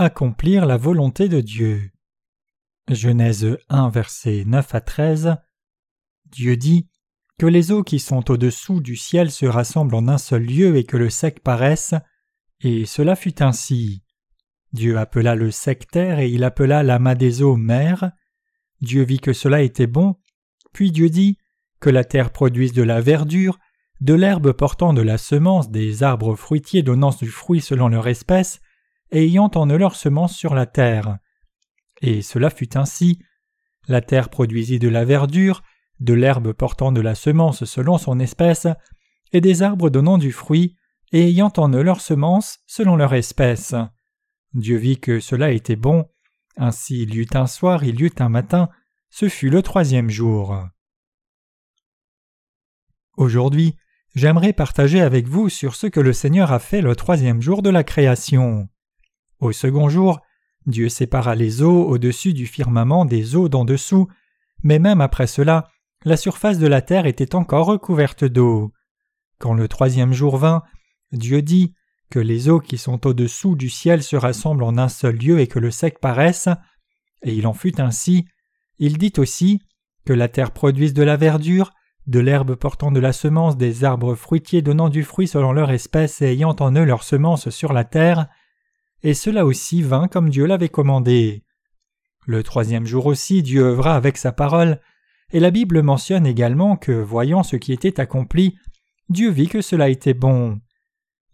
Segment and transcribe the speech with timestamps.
[0.00, 1.90] Accomplir la volonté de Dieu.
[2.88, 5.36] Genèse 1 versets 9 à 13
[6.30, 6.88] Dieu dit
[7.36, 10.84] que les eaux qui sont au-dessous du ciel se rassemblent en un seul lieu et
[10.84, 11.94] que le sec paraisse,
[12.60, 14.04] et cela fut ainsi.
[14.72, 18.12] Dieu appela le sec terre et il appela l'amas des eaux mer.
[18.80, 20.14] Dieu vit que cela était bon,
[20.72, 21.38] puis Dieu dit
[21.80, 23.58] que la terre produise de la verdure,
[24.00, 28.60] de l'herbe portant de la semence, des arbres fruitiers donnant du fruit selon leur espèce,
[29.12, 31.18] ayant en eux leur semence sur la terre.
[32.02, 33.18] Et cela fut ainsi.
[33.86, 35.62] La terre produisit de la verdure,
[36.00, 38.66] de l'herbe portant de la semence selon son espèce,
[39.32, 40.76] et des arbres donnant du fruit,
[41.12, 43.74] et ayant en eux leur semence selon leur espèce.
[44.54, 46.06] Dieu vit que cela était bon,
[46.56, 48.68] ainsi il y eut un soir, il y eut un matin,
[49.10, 50.66] ce fut le troisième jour.
[53.16, 53.76] Aujourd'hui,
[54.14, 57.70] j'aimerais partager avec vous sur ce que le Seigneur a fait le troisième jour de
[57.70, 58.68] la création.
[59.40, 60.20] Au second jour,
[60.66, 64.08] Dieu sépara les eaux au-dessus du firmament des eaux d'en dessous,
[64.62, 65.68] mais même après cela,
[66.04, 68.72] la surface de la terre était encore recouverte d'eau.
[69.38, 70.62] Quand le troisième jour vint,
[71.12, 71.74] Dieu dit
[72.10, 75.46] que les eaux qui sont au-dessous du ciel se rassemblent en un seul lieu et
[75.46, 76.48] que le sec paraisse,
[77.22, 78.26] et il en fut ainsi.
[78.78, 79.60] Il dit aussi
[80.04, 81.72] que la terre produise de la verdure,
[82.06, 86.22] de l'herbe portant de la semence, des arbres fruitiers donnant du fruit selon leur espèce
[86.22, 88.28] et ayant en eux leur semence sur la terre,
[89.02, 91.44] et cela aussi vint comme Dieu l'avait commandé.
[92.26, 94.80] Le troisième jour aussi Dieu œuvra avec sa parole,
[95.30, 98.58] et la Bible mentionne également que, voyant ce qui était accompli,
[99.08, 100.60] Dieu vit que cela était bon.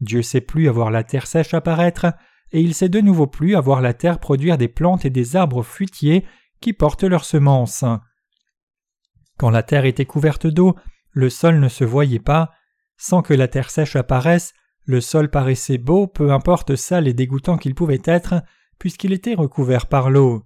[0.01, 2.07] Dieu sait plus avoir la terre sèche apparaître,
[2.53, 5.63] et il sait de nouveau plus avoir la terre produire des plantes et des arbres
[5.63, 6.25] fruitiers
[6.61, 7.85] qui portent leurs semences.
[9.39, 10.77] Quand la terre était couverte d'eau,
[11.11, 12.53] le sol ne se voyait pas.
[12.97, 17.57] Sans que la terre sèche apparaisse, le sol paraissait beau, peu importe sale et dégoûtant
[17.57, 18.43] qu'il pouvait être,
[18.79, 20.45] puisqu'il était recouvert par l'eau.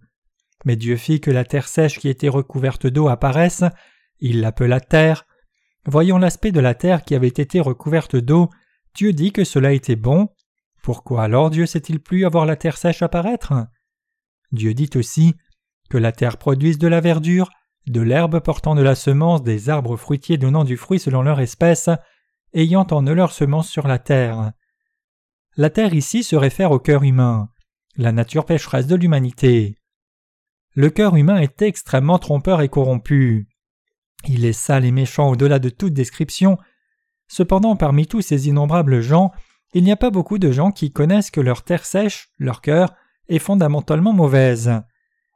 [0.64, 3.64] Mais Dieu fit que la terre sèche qui était recouverte d'eau apparaisse,
[4.20, 5.26] il l'appela terre.
[5.86, 8.50] Voyant l'aspect de la terre qui avait été recouverte d'eau,
[8.94, 10.28] Dieu dit que cela était bon.
[10.82, 13.54] Pourquoi alors Dieu sait-il plus avoir la terre sèche apparaître?
[14.52, 15.34] Dieu dit aussi
[15.90, 17.50] que la terre produise de la verdure,
[17.86, 21.88] de l'herbe portant de la semence, des arbres fruitiers donnant du fruit selon leur espèce,
[22.52, 24.52] ayant en eux leur semence sur la terre.
[25.56, 27.48] La terre ici se réfère au cœur humain,
[27.96, 29.76] la nature pécheresse de l'humanité.
[30.74, 33.48] Le cœur humain est extrêmement trompeur et corrompu.
[34.26, 36.58] Il est sale et méchant au-delà de toute description.
[37.26, 39.32] Cependant, parmi tous ces innombrables gens,
[39.74, 42.94] il n'y a pas beaucoup de gens qui connaissent que leur terre sèche, leur cœur,
[43.28, 44.80] est fondamentalement mauvaise.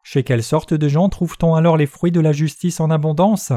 [0.05, 3.53] Chez quelle sorte de gens trouve-t-on alors les fruits de la justice en abondance?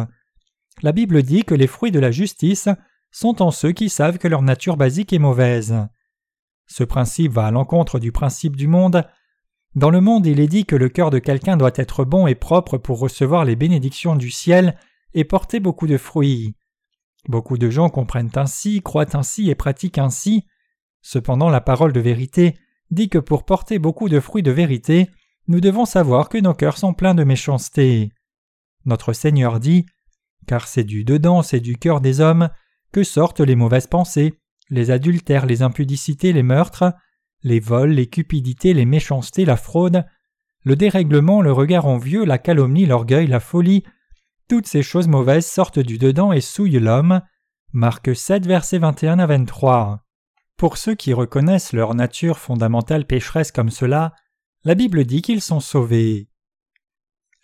[0.81, 2.69] La Bible dit que les fruits de la justice
[3.15, 5.87] sont en ceux qui savent que leur nature basique est mauvaise.
[6.67, 9.07] Ce principe va à l'encontre du principe du monde.
[9.73, 12.35] Dans le monde, il est dit que le cœur de quelqu'un doit être bon et
[12.35, 14.77] propre pour recevoir les bénédictions du ciel
[15.13, 16.57] et porter beaucoup de fruits.
[17.29, 20.45] Beaucoup de gens comprennent ainsi, croient ainsi et pratiquent ainsi.
[21.01, 22.57] Cependant, la parole de vérité
[22.91, 25.09] dit que pour porter beaucoup de fruits de vérité,
[25.47, 28.11] nous devons savoir que nos cœurs sont pleins de méchanceté.
[28.83, 29.85] Notre Seigneur dit
[30.47, 32.49] Car c'est du dedans, c'est du cœur des hommes
[33.03, 34.39] sortent les mauvaises pensées,
[34.69, 36.94] les adultères, les impudicités, les meurtres,
[37.44, 40.06] les vols, les cupidités, les méchancetés, la fraude,
[40.63, 43.83] le dérèglement, le regard envieux, la calomnie, l'orgueil, la folie,
[44.47, 47.22] toutes ces choses mauvaises sortent du dedans et souillent l'homme.
[47.73, 50.03] Marc 7, versets 21 à 23.
[50.57, 54.13] Pour ceux qui reconnaissent leur nature fondamentale pécheresse comme cela,
[54.63, 56.29] la Bible dit qu'ils sont sauvés.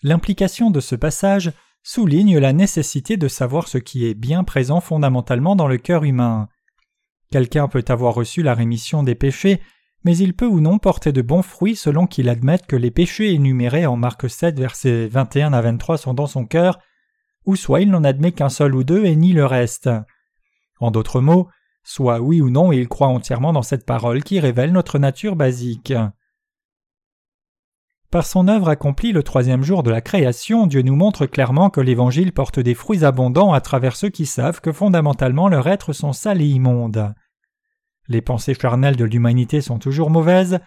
[0.03, 1.51] L'implication de ce passage
[1.84, 6.47] souligne la nécessité de savoir ce qui est bien présent fondamentalement dans le cœur humain.
[7.31, 9.62] Quelqu'un peut avoir reçu la rémission des péchés,
[10.03, 13.33] mais il peut ou non porter de bons fruits selon qu'il admette que les péchés
[13.33, 16.80] énumérés en Marc 7 versets 21 à 23 sont dans son cœur,
[17.45, 19.89] ou soit il n'en admet qu'un seul ou deux et nie le reste.
[20.80, 21.48] En d'autres mots,
[21.84, 25.94] soit oui ou non il croit entièrement dans cette parole qui révèle notre nature basique.
[28.12, 31.80] Par son œuvre accomplie le troisième jour de la création, Dieu nous montre clairement que
[31.80, 36.12] l'Évangile porte des fruits abondants à travers ceux qui savent que fondamentalement leurs êtres sont
[36.12, 37.13] sales et immondes.
[38.10, 40.60] Les pensées charnelles de l'humanité sont toujours mauvaises.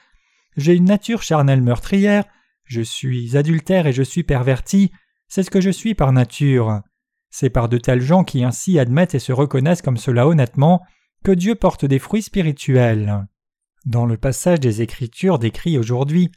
[0.57, 2.25] J'ai une nature charnelle meurtrière,
[2.65, 4.91] je suis adultère et je suis perverti,
[5.29, 6.81] c'est ce que je suis par nature.
[7.29, 10.81] C'est par de tels gens qui ainsi admettent et se reconnaissent comme cela honnêtement
[11.25, 13.27] que Dieu porte des fruits spirituels.
[13.85, 16.31] Dans le passage des Écritures décrit aujourd'hui,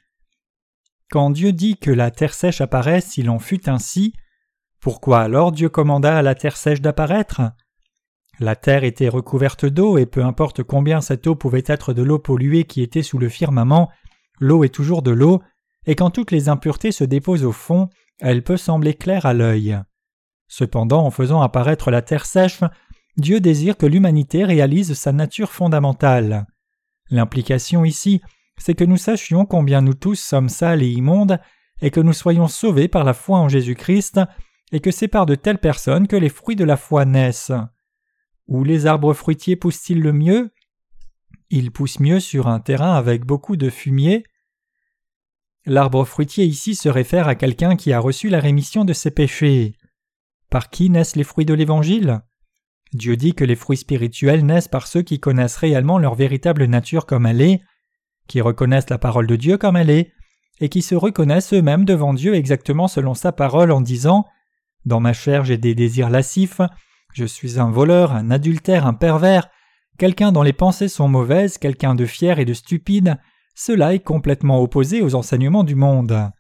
[1.10, 4.14] quand Dieu dit que la terre sèche apparaisse, il en fut ainsi.
[4.80, 7.42] Pourquoi alors Dieu commanda à la terre sèche d'apparaître?
[8.40, 12.20] La terre était recouverte d'eau, et peu importe combien cette eau pouvait être de l'eau
[12.20, 13.90] polluée qui était sous le firmament,
[14.40, 15.42] l'eau est toujours de l'eau,
[15.88, 17.90] et quand toutes les impuretés se déposent au fond,
[18.20, 19.80] elle peut sembler claire à l'œil.
[20.48, 22.60] Cependant, en faisant apparaître la terre sèche,
[23.18, 26.46] Dieu désire que l'humanité réalise sa nature fondamentale.
[27.10, 28.22] L'implication ici,
[28.58, 31.40] c'est que nous sachions combien nous tous sommes sales et immondes,
[31.82, 34.20] et que nous soyons sauvés par la foi en Jésus-Christ,
[34.72, 37.54] et que c'est par de telles personnes que les fruits de la foi naissent.
[38.48, 40.52] Où les arbres fruitiers poussent-ils le mieux?
[41.50, 44.24] Ils poussent mieux sur un terrain avec beaucoup de fumier.
[45.66, 49.76] L'arbre fruitier ici se réfère à quelqu'un qui a reçu la rémission de ses péchés.
[50.50, 52.22] Par qui naissent les fruits de l'Évangile?
[52.94, 57.06] Dieu dit que les fruits spirituels naissent par ceux qui connaissent réellement leur véritable nature
[57.06, 57.62] comme elle est,
[58.28, 60.12] qui reconnaissent la parole de Dieu comme elle est,
[60.60, 64.26] et qui se reconnaissent eux-mêmes devant Dieu exactement selon sa parole en disant
[64.86, 66.62] Dans ma chair j'ai des désirs lascifs,
[67.14, 69.50] je suis un voleur, un adultère, un pervers,
[69.98, 73.18] quelqu'un dont les pensées sont mauvaises, quelqu'un de fier et de stupide,
[73.56, 76.32] cela est complètement opposé aux enseignements du monde.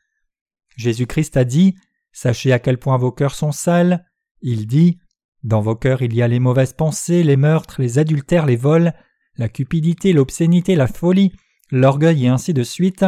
[0.75, 1.75] Jésus-Christ a dit
[2.11, 4.05] Sachez à quel point vos cœurs sont sales.
[4.41, 4.99] Il dit
[5.43, 8.93] Dans vos cœurs il y a les mauvaises pensées, les meurtres, les adultères, les vols,
[9.35, 11.31] la cupidité, l'obscénité, la folie,
[11.71, 13.05] l'orgueil et ainsi de suite.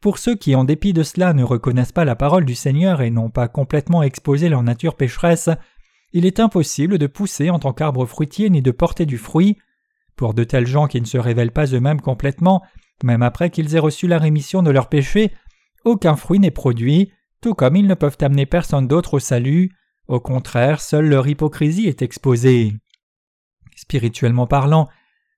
[0.00, 3.10] Pour ceux qui, en dépit de cela, ne reconnaissent pas la parole du Seigneur et
[3.10, 5.48] n'ont pas complètement exposé leur nature pécheresse,
[6.12, 9.58] il est impossible de pousser en tant qu'arbre fruitier ni de porter du fruit.
[10.14, 12.62] Pour de tels gens qui ne se révèlent pas eux-mêmes complètement,
[13.02, 15.32] même après qu'ils aient reçu la rémission de leurs péchés,
[15.84, 19.72] aucun fruit n'est produit, tout comme ils ne peuvent amener personne d'autre au salut.
[20.06, 22.74] Au contraire, seule leur hypocrisie est exposée.
[23.74, 24.88] Spirituellement parlant,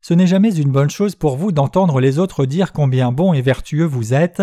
[0.06, 3.42] ce n'est jamais une bonne chose pour vous d'entendre les autres dire combien bon et
[3.42, 4.40] vertueux vous êtes.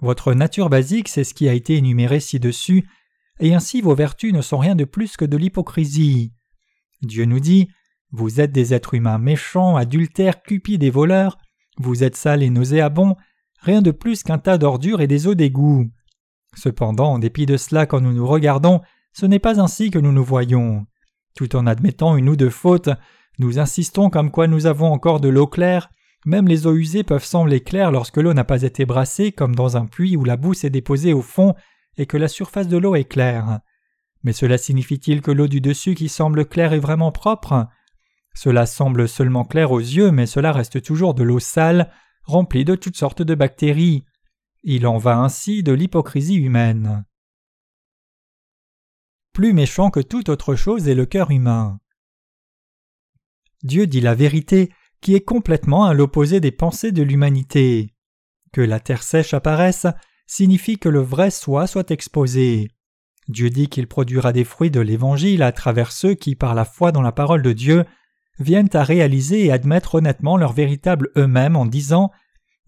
[0.00, 2.88] Votre nature basique, c'est ce qui a été énuméré ci-dessus,
[3.38, 6.32] et ainsi vos vertus ne sont rien de plus que de l'hypocrisie.
[7.00, 7.68] Dieu nous dit
[8.10, 11.38] Vous êtes des êtres humains méchants, adultères, cupides et voleurs,
[11.78, 13.14] vous êtes sales et nauséabonds,
[13.60, 15.92] rien de plus qu'un tas d'ordures et des eaux d'égout.
[16.56, 18.80] Cependant, en dépit de cela, quand nous nous regardons,
[19.12, 20.86] ce n'est pas ainsi que nous nous voyons.
[21.36, 22.90] Tout en admettant une ou deux fautes,
[23.42, 25.90] nous insistons comme quoi nous avons encore de l'eau claire,
[26.24, 29.76] même les eaux usées peuvent sembler claires lorsque l'eau n'a pas été brassée comme dans
[29.76, 31.54] un puits où la boue s'est déposée au fond
[31.96, 33.58] et que la surface de l'eau est claire.
[34.22, 37.66] Mais cela signifie-t-il que l'eau du dessus qui semble claire est vraiment propre?
[38.34, 41.90] Cela semble seulement clair aux yeux, mais cela reste toujours de l'eau sale,
[42.22, 44.04] remplie de toutes sortes de bactéries.
[44.62, 47.04] Il en va ainsi de l'hypocrisie humaine.
[49.32, 51.81] Plus méchant que toute autre chose est le cœur humain.
[53.62, 54.70] Dieu dit la vérité
[55.00, 57.94] qui est complètement à l'opposé des pensées de l'humanité.
[58.52, 59.86] Que la terre sèche apparaisse
[60.26, 62.70] signifie que le vrai soi soit exposé.
[63.28, 66.92] Dieu dit qu'il produira des fruits de l'Évangile à travers ceux qui, par la foi
[66.92, 67.84] dans la parole de Dieu,
[68.38, 72.10] viennent à réaliser et admettre honnêtement leur véritable eux-mêmes en disant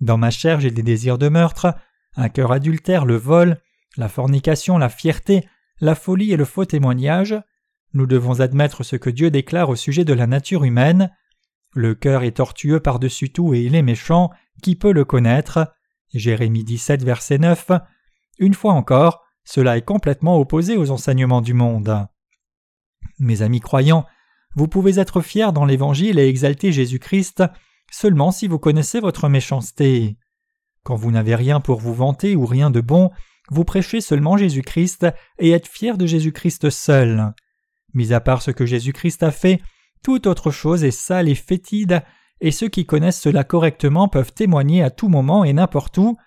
[0.00, 1.74] Dans ma chair j'ai des désirs de meurtre,
[2.16, 3.60] un cœur adultère, le vol,
[3.96, 5.46] la fornication, la fierté,
[5.80, 7.34] la folie et le faux témoignage.
[7.94, 11.12] Nous devons admettre ce que Dieu déclare au sujet de la nature humaine.
[11.74, 14.30] Le cœur est tortueux par-dessus tout et il est méchant,
[14.62, 15.72] qui peut le connaître?
[16.12, 17.70] Jérémie 17, verset 9.
[18.38, 22.06] Une fois encore, cela est complètement opposé aux enseignements du monde.
[23.20, 24.06] Mes amis croyants,
[24.56, 27.44] vous pouvez être fiers dans l'Évangile et exalter Jésus-Christ
[27.92, 30.16] seulement si vous connaissez votre méchanceté.
[30.82, 33.10] Quand vous n'avez rien pour vous vanter ou rien de bon,
[33.50, 35.06] vous prêchez seulement Jésus-Christ
[35.38, 37.34] et êtes fiers de Jésus-Christ seul.
[37.94, 39.62] Mis à part ce que Jésus-Christ a fait,
[40.02, 42.02] toute autre chose est sale et fétide,
[42.40, 46.18] et ceux qui connaissent cela correctement peuvent témoigner à tout moment et n'importe où.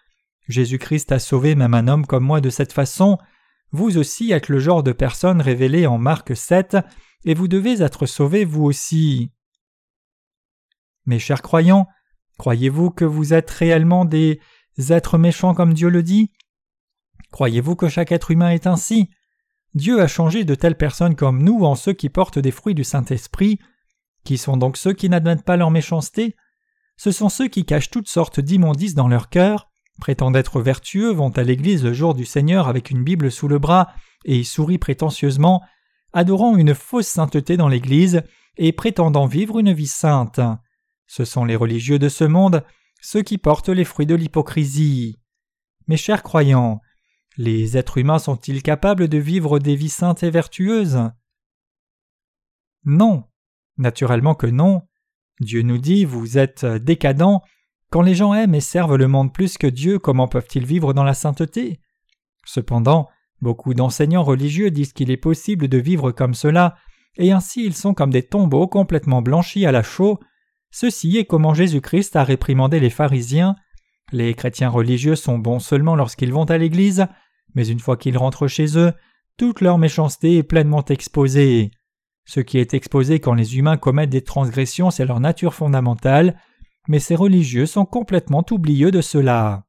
[0.48, 3.18] Jésus-Christ a sauvé même un homme comme moi de cette façon.
[3.72, 6.78] Vous aussi êtes le genre de personne révélée en Marc 7,
[7.26, 9.32] et vous devez être sauvés vous aussi.
[11.06, 11.88] Mes chers croyants,
[12.38, 14.40] croyez-vous que vous êtes réellement des
[14.90, 16.32] êtres méchants comme Dieu le dit?
[17.32, 19.10] Croyez-vous que chaque être humain est ainsi?
[19.78, 22.84] Dieu a changé de telles personnes comme nous en ceux qui portent des fruits du
[22.84, 23.60] Saint-Esprit.
[24.26, 26.36] Qui sont donc ceux qui n'admettent pas leur méchanceté
[26.98, 29.70] Ce sont ceux qui cachent toutes sortes d'immondices dans leur cœur,
[30.02, 33.60] prétendent être vertueux, vont à l'église le jour du Seigneur avec une Bible sous le
[33.60, 33.90] bras
[34.26, 35.64] et sourient prétentieusement,
[36.12, 38.24] adorant une fausse sainteté dans l'église
[38.58, 40.40] et prétendant vivre une vie sainte.
[41.06, 42.64] Ce sont les religieux de ce monde,
[43.02, 45.20] ceux qui portent les fruits de l'hypocrisie.
[45.88, 46.82] Mes chers croyants,
[47.38, 51.12] les êtres humains sont-ils capables de vivre des vies saintes et vertueuses?
[52.84, 53.26] Non.
[53.78, 54.82] Naturellement que non.
[55.40, 57.44] Dieu nous dit Vous êtes décadents.
[57.92, 61.04] Quand les gens aiment et servent le monde plus que Dieu, comment peuvent-ils vivre dans
[61.04, 61.80] la sainteté?
[62.44, 63.08] Cependant,
[63.40, 66.76] beaucoup d'enseignants religieux disent qu'il est possible de vivre comme cela,
[67.18, 70.20] et ainsi ils sont comme des tombeaux complètement blanchis à la chaux.
[70.72, 73.56] Ceci est comment Jésus-Christ a réprimandé les pharisiens
[74.12, 77.08] Les chrétiens religieux sont bons seulement lorsqu'ils vont à l'Église,
[77.56, 78.94] mais une fois qu'ils rentrent chez eux,
[79.38, 81.72] toute leur méchanceté est pleinement exposée.
[82.26, 86.40] Ce qui est exposé quand les humains commettent des transgressions, c'est leur nature fondamentale,
[86.88, 89.66] mais ces religieux sont complètement oublieux de cela.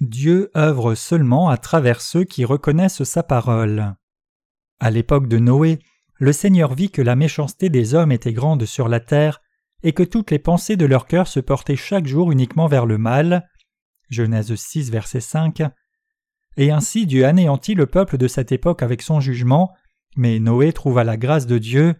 [0.00, 3.94] Dieu œuvre seulement à travers ceux qui reconnaissent sa parole.
[4.80, 5.78] À l'époque de Noé,
[6.14, 9.40] le Seigneur vit que la méchanceté des hommes était grande sur la terre
[9.82, 12.98] et que toutes les pensées de leur cœur se portaient chaque jour uniquement vers le
[12.98, 13.48] mal.
[14.10, 15.62] Genèse 6, verset 5.
[16.56, 19.72] Et ainsi Dieu anéantit le peuple de cette époque avec son jugement,
[20.16, 21.94] mais Noé trouva la grâce de Dieu.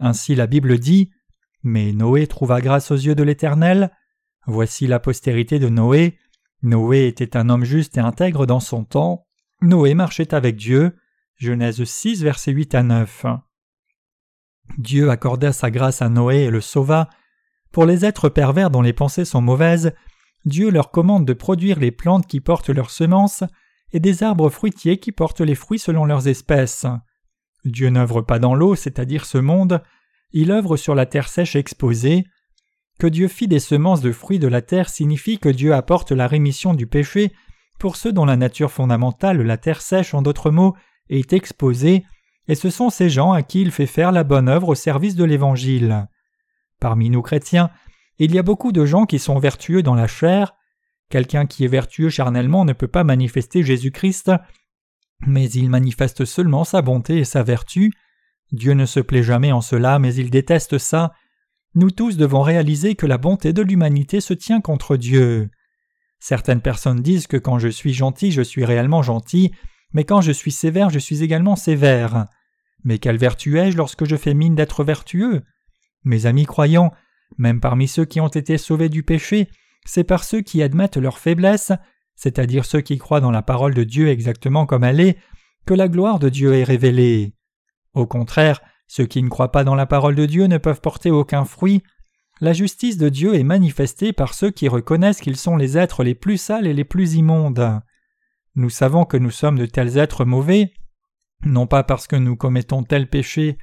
[0.00, 1.10] Ainsi la Bible dit
[1.62, 3.92] Mais Noé trouva grâce aux yeux de l'Éternel.
[4.46, 6.18] Voici la postérité de Noé.
[6.62, 9.26] Noé était un homme juste et intègre dans son temps.
[9.60, 10.96] Noé marchait avec Dieu.
[11.36, 13.26] Genèse 6, versets 8 à 9.
[14.78, 17.08] Dieu accorda sa grâce à Noé et le sauva.
[17.70, 19.92] Pour les êtres pervers dont les pensées sont mauvaises,
[20.44, 23.44] Dieu leur commande de produire les plantes qui portent leurs semences
[23.92, 26.86] et des arbres fruitiers qui portent les fruits selon leurs espèces.
[27.64, 29.82] Dieu n'œuvre pas dans l'eau, c'est-à-dire ce monde,
[30.32, 32.24] il œuvre sur la terre sèche exposée.
[32.98, 36.26] Que Dieu fit des semences de fruits de la terre signifie que Dieu apporte la
[36.26, 37.32] rémission du péché
[37.78, 40.76] pour ceux dont la nature fondamentale, la terre sèche en d'autres mots,
[41.08, 42.04] est exposée,
[42.48, 45.16] et ce sont ces gens à qui il fait faire la bonne œuvre au service
[45.16, 46.06] de l'Évangile.
[46.80, 47.70] Parmi nous chrétiens,
[48.18, 50.54] il y a beaucoup de gens qui sont vertueux dans la chair.
[51.12, 54.32] Quelqu'un qui est vertueux charnellement ne peut pas manifester Jésus-Christ,
[55.26, 57.92] mais il manifeste seulement sa bonté et sa vertu.
[58.50, 61.12] Dieu ne se plaît jamais en cela, mais il déteste ça.
[61.74, 65.50] Nous tous devons réaliser que la bonté de l'humanité se tient contre Dieu.
[66.18, 69.52] Certaines personnes disent que quand je suis gentil, je suis réellement gentil,
[69.92, 72.24] mais quand je suis sévère, je suis également sévère.
[72.84, 75.42] Mais quelle vertu ai-je lorsque je fais mine d'être vertueux?
[76.04, 76.90] Mes amis croyants,
[77.36, 79.50] même parmi ceux qui ont été sauvés du péché,
[79.84, 81.72] c'est par ceux qui admettent leur faiblesse,
[82.14, 85.18] c'est-à-dire ceux qui croient dans la parole de Dieu exactement comme elle est,
[85.66, 87.34] que la gloire de Dieu est révélée.
[87.94, 91.10] Au contraire, ceux qui ne croient pas dans la parole de Dieu ne peuvent porter
[91.10, 91.82] aucun fruit.
[92.40, 96.14] La justice de Dieu est manifestée par ceux qui reconnaissent qu'ils sont les êtres les
[96.14, 97.80] plus sales et les plus immondes.
[98.54, 100.72] Nous savons que nous sommes de tels êtres mauvais,
[101.44, 103.56] non pas parce que nous commettons tel péché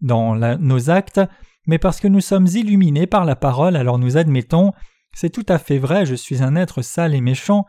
[0.00, 1.20] dans nos actes,
[1.66, 4.72] mais parce que nous sommes illuminés par la parole, alors nous admettons
[5.14, 7.66] c'est tout à fait vrai, je suis un être sale et méchant,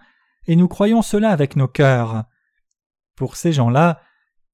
[0.47, 2.23] et nous croyons cela avec nos cœurs.
[3.15, 4.01] Pour ces gens-là,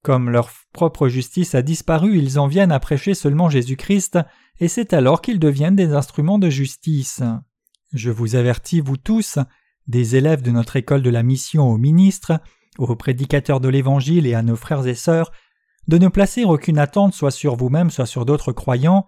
[0.01, 4.19] comme leur propre justice a disparu, ils en viennent à prêcher seulement Jésus-Christ,
[4.59, 7.21] et c'est alors qu'ils deviennent des instruments de justice.
[7.93, 9.39] Je vous avertis, vous tous,
[9.87, 12.39] des élèves de notre école de la mission aux ministres,
[12.77, 15.31] aux prédicateurs de l'Évangile et à nos frères et sœurs,
[15.87, 19.05] de ne placer aucune attente soit sur vous-même, soit sur d'autres croyants.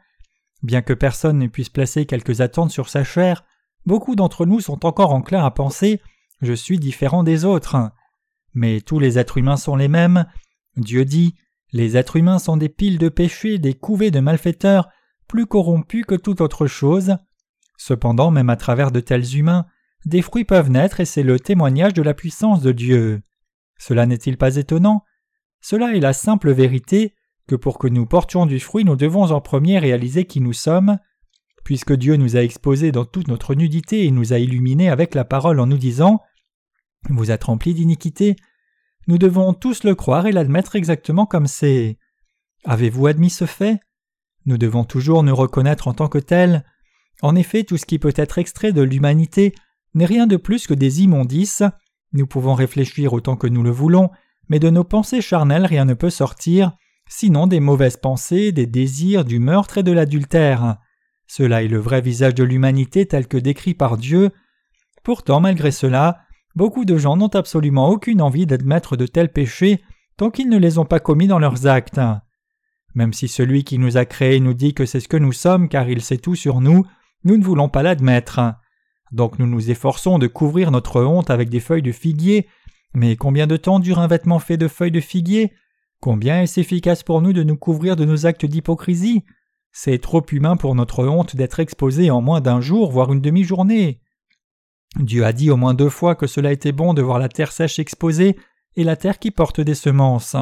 [0.63, 3.43] Bien que personne ne puisse placer quelques attentes sur sa chair,
[3.85, 6.01] beaucoup d'entre nous sont encore enclins à penser
[6.41, 7.77] Je suis différent des autres.
[8.53, 10.25] Mais tous les êtres humains sont les mêmes.
[10.77, 11.35] Dieu dit
[11.71, 14.89] Les êtres humains sont des piles de péchés, des couvées de malfaiteurs,
[15.27, 17.15] plus corrompus que toute autre chose.
[17.77, 19.65] Cependant, même à travers de tels humains,
[20.05, 23.21] des fruits peuvent naître et c'est le témoignage de la puissance de Dieu.
[23.77, 25.03] Cela n'est-il pas étonnant?
[25.61, 27.15] Cela est la simple vérité
[27.47, 30.99] que pour que nous portions du fruit nous devons en premier réaliser qui nous sommes.
[31.63, 35.25] Puisque Dieu nous a exposés dans toute notre nudité et nous a illuminés avec la
[35.25, 36.21] parole en nous disant
[37.09, 38.35] Vous êtes remplis d'iniquité,
[39.07, 41.97] nous devons tous le croire et l'admettre exactement comme c'est.
[42.65, 43.79] Avez-vous admis ce fait?
[44.45, 46.63] Nous devons toujours nous reconnaître en tant que tels.
[47.21, 49.53] En effet, tout ce qui peut être extrait de l'humanité
[49.93, 51.63] n'est rien de plus que des immondices.
[52.13, 54.11] Nous pouvons réfléchir autant que nous le voulons,
[54.49, 56.73] mais de nos pensées charnelles rien ne peut sortir,
[57.09, 60.77] sinon des mauvaises pensées, des désirs, du meurtre et de l'adultère.
[61.33, 64.31] Cela est le vrai visage de l'humanité tel que décrit par Dieu.
[65.01, 66.25] Pourtant, malgré cela,
[66.57, 69.81] beaucoup de gens n'ont absolument aucune envie d'admettre de tels péchés
[70.17, 72.01] tant qu'ils ne les ont pas commis dans leurs actes.
[72.95, 75.69] Même si celui qui nous a créés nous dit que c'est ce que nous sommes
[75.69, 76.85] car il sait tout sur nous,
[77.23, 78.41] nous ne voulons pas l'admettre.
[79.13, 82.49] Donc nous nous efforçons de couvrir notre honte avec des feuilles de figuier,
[82.93, 85.53] mais combien de temps dure un vêtement fait de feuilles de figuier?
[86.01, 89.23] Combien est-ce efficace pour nous de nous couvrir de nos actes d'hypocrisie?
[89.71, 94.01] C'est trop humain pour notre honte d'être exposé en moins d'un jour, voire une demi-journée.
[94.97, 97.51] Dieu a dit au moins deux fois que cela était bon de voir la terre
[97.51, 98.35] sèche exposée
[98.75, 100.35] et la terre qui porte des semences.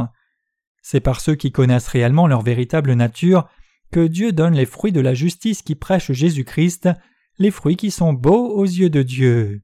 [0.82, 3.48] C'est par ceux qui connaissent réellement leur véritable nature
[3.92, 6.90] que Dieu donne les fruits de la justice qui prêche Jésus-Christ
[7.38, 9.62] les fruits qui sont beaux aux yeux de Dieu.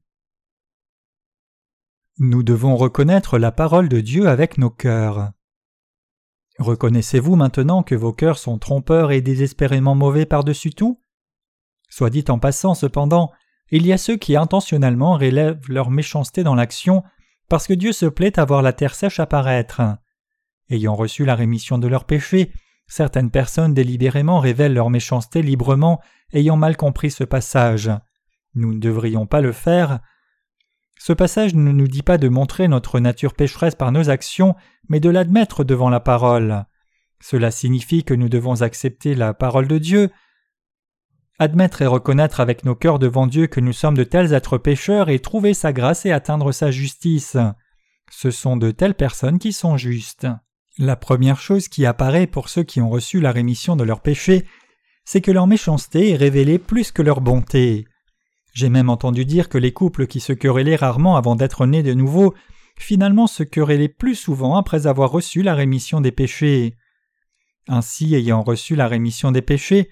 [2.18, 5.32] Nous devons reconnaître la parole de Dieu avec nos cœurs.
[6.58, 11.00] Reconnaissez-vous maintenant que vos cœurs sont trompeurs et désespérément mauvais par-dessus tout?
[11.88, 13.30] Soit dit en passant cependant,
[13.70, 17.02] il y a ceux qui intentionnellement relèvent leur méchanceté dans l'action
[17.48, 19.82] parce que Dieu se plaît à voir la terre sèche apparaître.
[20.70, 22.52] Ayant reçu la rémission de leurs péchés,
[22.86, 26.00] certaines personnes délibérément révèlent leur méchanceté librement,
[26.32, 27.90] ayant mal compris ce passage.
[28.54, 30.00] Nous ne devrions pas le faire.
[31.06, 34.56] Ce passage ne nous dit pas de montrer notre nature pécheresse par nos actions,
[34.88, 36.66] mais de l'admettre devant la parole.
[37.20, 40.10] Cela signifie que nous devons accepter la parole de Dieu,
[41.38, 45.08] admettre et reconnaître avec nos cœurs devant Dieu que nous sommes de tels êtres pécheurs
[45.08, 47.36] et trouver sa grâce et atteindre sa justice.
[48.10, 50.26] Ce sont de telles personnes qui sont justes.
[50.76, 54.44] La première chose qui apparaît pour ceux qui ont reçu la rémission de leurs péchés,
[55.04, 57.86] c'est que leur méchanceté est révélée plus que leur bonté.
[58.56, 61.92] J'ai même entendu dire que les couples qui se querellaient rarement avant d'être nés de
[61.92, 62.32] nouveau,
[62.78, 66.74] finalement se querellaient plus souvent après avoir reçu la rémission des péchés.
[67.68, 69.90] Ainsi, ayant reçu la rémission des péchés,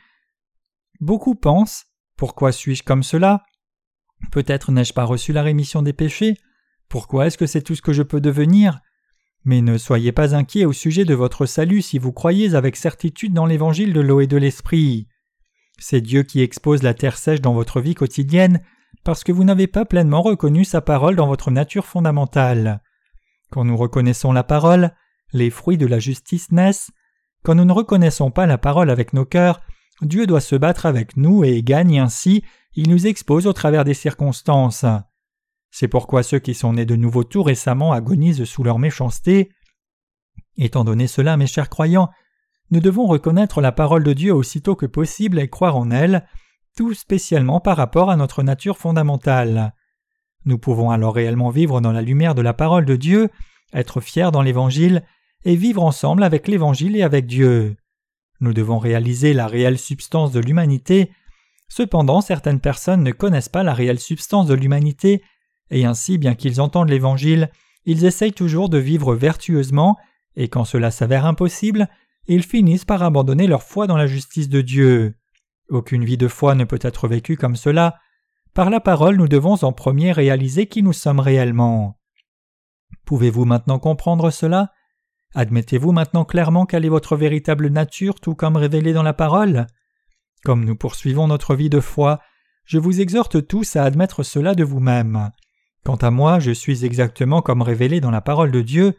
[0.98, 1.84] Beaucoup pensent
[2.16, 3.44] Pourquoi suis-je comme cela?
[4.32, 6.38] Peut-être n'ai-je pas reçu la rémission des péchés
[6.88, 8.80] Pourquoi est-ce que c'est tout ce que je peux devenir?
[9.44, 13.34] Mais ne soyez pas inquiets au sujet de votre salut si vous croyez avec certitude
[13.34, 15.06] dans l'évangile de l'eau et de l'esprit.
[15.78, 18.62] C'est Dieu qui expose la terre sèche dans votre vie quotidienne
[19.04, 22.82] parce que vous n'avez pas pleinement reconnu sa parole dans votre nature fondamentale.
[23.50, 24.92] Quand nous reconnaissons la parole,
[25.32, 26.90] les fruits de la justice naissent.
[27.42, 29.60] Quand nous ne reconnaissons pas la parole avec nos cœurs,
[30.00, 32.42] Dieu doit se battre avec nous et gagne ainsi,
[32.74, 34.86] il nous expose au travers des circonstances.
[35.70, 39.50] C'est pourquoi ceux qui sont nés de nouveau tout récemment agonisent sous leur méchanceté.
[40.56, 42.10] Étant donné cela, mes chers croyants,
[42.70, 46.26] nous devons reconnaître la parole de Dieu aussitôt que possible et croire en elle,
[46.76, 49.74] tout spécialement par rapport à notre nature fondamentale.
[50.44, 53.30] Nous pouvons alors réellement vivre dans la lumière de la parole de Dieu,
[53.72, 55.04] être fiers dans l'Évangile,
[55.44, 57.76] et vivre ensemble avec l'Évangile et avec Dieu.
[58.40, 61.10] Nous devons réaliser la réelle substance de l'humanité.
[61.68, 65.22] Cependant, certaines personnes ne connaissent pas la réelle substance de l'humanité,
[65.70, 67.50] et ainsi, bien qu'ils entendent l'Évangile,
[67.84, 69.96] ils essayent toujours de vivre vertueusement,
[70.36, 71.88] et quand cela s'avère impossible,
[72.26, 75.14] ils finissent par abandonner leur foi dans la justice de Dieu.
[75.68, 77.96] Aucune vie de foi ne peut être vécue comme cela.
[78.54, 81.98] Par la parole, nous devons en premier réaliser qui nous sommes réellement.
[83.04, 84.72] Pouvez-vous maintenant comprendre cela?
[85.34, 89.66] Admettez-vous maintenant clairement quelle est votre véritable nature tout comme révélée dans la parole?
[90.44, 92.20] Comme nous poursuivons notre vie de foi,
[92.64, 95.30] je vous exhorte tous à admettre cela de vous-même.
[95.84, 98.96] Quant à moi, je suis exactement comme révélé dans la parole de Dieu.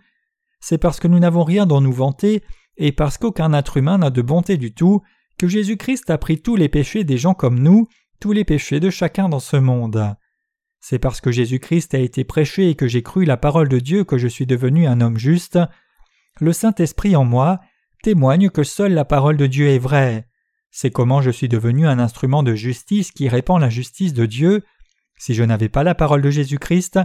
[0.60, 2.44] C'est parce que nous n'avons rien dont nous vanter
[2.78, 5.02] et parce qu'aucun être humain n'a de bonté du tout
[5.38, 7.88] que Jésus-Christ a pris tous les péchés des gens comme nous,
[8.20, 10.16] tous les péchés de chacun dans ce monde.
[10.80, 14.04] C'est parce que Jésus-Christ a été prêché et que j'ai cru la parole de Dieu
[14.04, 15.60] que je suis devenu un homme juste
[16.42, 17.62] le Saint-Esprit en moi
[18.04, 20.28] témoigne que seule la parole de Dieu est vraie.
[20.70, 24.64] C'est comment je suis devenu un instrument de justice qui répand la justice de Dieu.
[25.18, 27.00] Si je n'avais pas la parole de Jésus-Christ,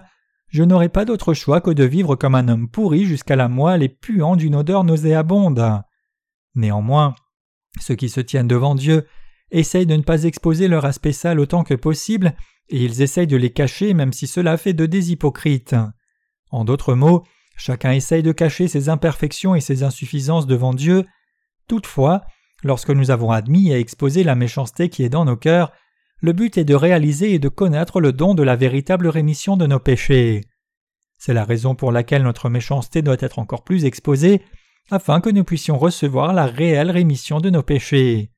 [0.51, 3.83] je n'aurais pas d'autre choix que de vivre comme un homme pourri jusqu'à la moelle
[3.83, 5.83] et puant d'une odeur nauséabonde.
[6.55, 7.15] Néanmoins,
[7.81, 9.07] ceux qui se tiennent devant Dieu
[9.51, 12.35] essayent de ne pas exposer leur aspect sale autant que possible,
[12.69, 15.75] et ils essayent de les cacher même si cela fait de des hypocrites.
[16.51, 17.25] En d'autres mots,
[17.61, 21.05] Chacun essaye de cacher ses imperfections et ses insuffisances devant Dieu.
[21.69, 22.23] Toutefois,
[22.65, 25.71] lorsque nous avons admis et exposé la méchanceté qui est dans nos cœurs,
[26.21, 29.67] le but est de réaliser et de connaître le don de la véritable rémission de
[29.67, 30.43] nos péchés.
[31.19, 34.43] C'est la raison pour laquelle notre méchanceté doit être encore plus exposée,
[34.91, 38.33] afin que nous puissions recevoir la réelle rémission de nos péchés.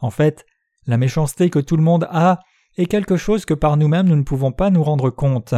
[0.00, 0.44] En fait,
[0.86, 2.40] la méchanceté que tout le monde a
[2.76, 5.54] est quelque chose que par nous-mêmes nous ne pouvons pas nous rendre compte.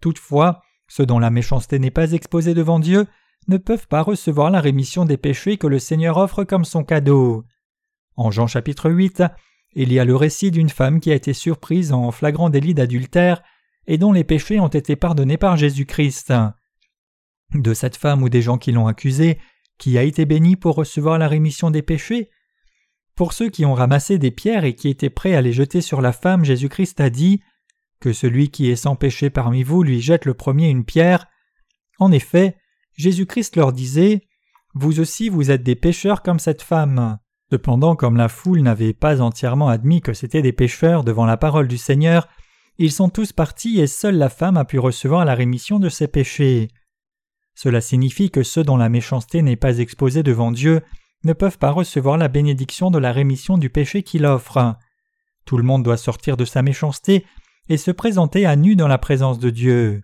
[0.00, 3.06] Toutefois, ceux dont la méchanceté n'est pas exposée devant Dieu
[3.46, 7.44] ne peuvent pas recevoir la rémission des péchés que le Seigneur offre comme son cadeau.
[8.16, 9.22] En Jean chapitre 8,
[9.78, 13.44] il y a le récit d'une femme qui a été surprise en flagrant délit d'adultère
[13.86, 16.32] et dont les péchés ont été pardonnés par Jésus-Christ.
[17.54, 19.38] De cette femme ou des gens qui l'ont accusée,
[19.78, 22.28] qui a été béni pour recevoir la rémission des péchés?
[23.14, 26.00] Pour ceux qui ont ramassé des pierres et qui étaient prêts à les jeter sur
[26.00, 27.40] la femme, Jésus-Christ a dit
[28.00, 31.26] que celui qui est sans péché parmi vous lui jette le premier une pierre.
[32.00, 32.56] En effet,
[32.96, 34.26] Jésus-Christ leur disait
[34.74, 37.18] Vous aussi vous êtes des pécheurs comme cette femme.
[37.50, 41.68] Cependant, comme la foule n'avait pas entièrement admis que c'étaient des pécheurs devant la parole
[41.68, 42.28] du Seigneur,
[42.76, 46.08] ils sont tous partis et seule la femme a pu recevoir la rémission de ses
[46.08, 46.68] péchés.
[47.54, 50.82] Cela signifie que ceux dont la méchanceté n'est pas exposée devant Dieu
[51.24, 54.76] ne peuvent pas recevoir la bénédiction de la rémission du péché qu'il offre.
[55.44, 57.26] Tout le monde doit sortir de sa méchanceté
[57.68, 60.02] et se présenter à nu dans la présence de Dieu.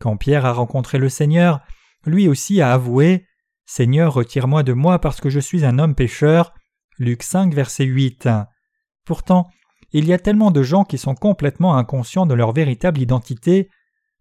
[0.00, 1.60] Quand Pierre a rencontré le Seigneur,
[2.06, 3.26] lui aussi a avoué
[3.66, 6.54] Seigneur, retire-moi de moi parce que je suis un homme pécheur.
[7.00, 8.28] Luc 5, verset 8.
[9.06, 9.48] Pourtant,
[9.92, 13.70] il y a tellement de gens qui sont complètement inconscients de leur véritable identité.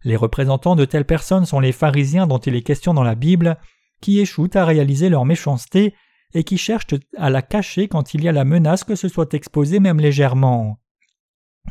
[0.06, 3.58] Les représentants de telles personnes sont les pharisiens dont il est question dans la Bible,
[4.00, 5.94] qui échouent à réaliser leur méchanceté
[6.34, 9.34] et qui cherchent à la cacher quand il y a la menace que ce soit
[9.34, 10.80] exposé même légèrement.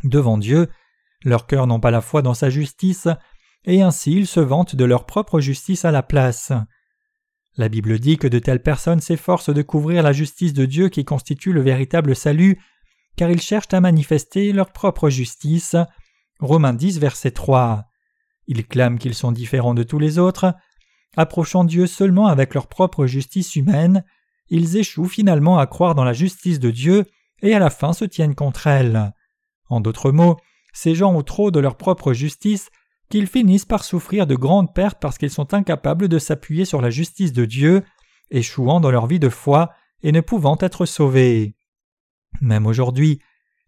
[0.05, 0.69] Devant Dieu,
[1.25, 3.09] leurs cœurs n'ont pas la foi dans sa justice,
[3.65, 6.53] et ainsi ils se vantent de leur propre justice à la place.
[7.59, 11.05] La Bible dit que de telles personnes s'efforcent de couvrir la justice de Dieu qui
[11.05, 12.63] constitue le véritable salut,
[13.17, 15.75] car ils cherchent à manifester leur propre justice.
[16.39, 17.85] Romains 10, verset 3.
[18.47, 20.55] Ils clament qu'ils sont différents de tous les autres,
[21.17, 24.05] approchant Dieu seulement avec leur propre justice humaine,
[24.51, 27.05] ils échouent finalement à croire dans la justice de Dieu
[27.43, 29.13] et à la fin se tiennent contre elle.
[29.69, 30.37] En d'autres mots,
[30.73, 32.71] ces gens ont trop de leur propre justice
[33.11, 36.91] qu'ils finissent par souffrir de grandes pertes parce qu'ils sont incapables de s'appuyer sur la
[36.91, 37.83] justice de Dieu,
[38.31, 39.71] échouant dans leur vie de foi
[40.03, 41.55] et ne pouvant être sauvés.
[42.41, 43.21] Même aujourd'hui,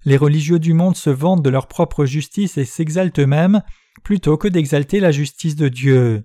[0.05, 3.63] les religieux du monde se vantent de leur propre justice et s'exaltent eux-mêmes
[4.05, 6.25] plutôt que d'exalter la justice de Dieu.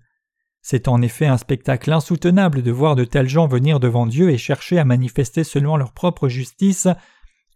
[0.62, 4.38] C'est en effet un spectacle insoutenable de voir de tels gens venir devant Dieu et
[4.38, 6.88] chercher à manifester seulement leur propre justice,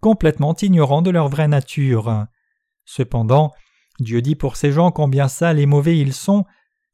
[0.01, 2.27] complètement ignorant de leur vraie nature.
[2.85, 3.51] Cependant,
[3.99, 6.45] Dieu dit pour ces gens combien sales et mauvais ils sont.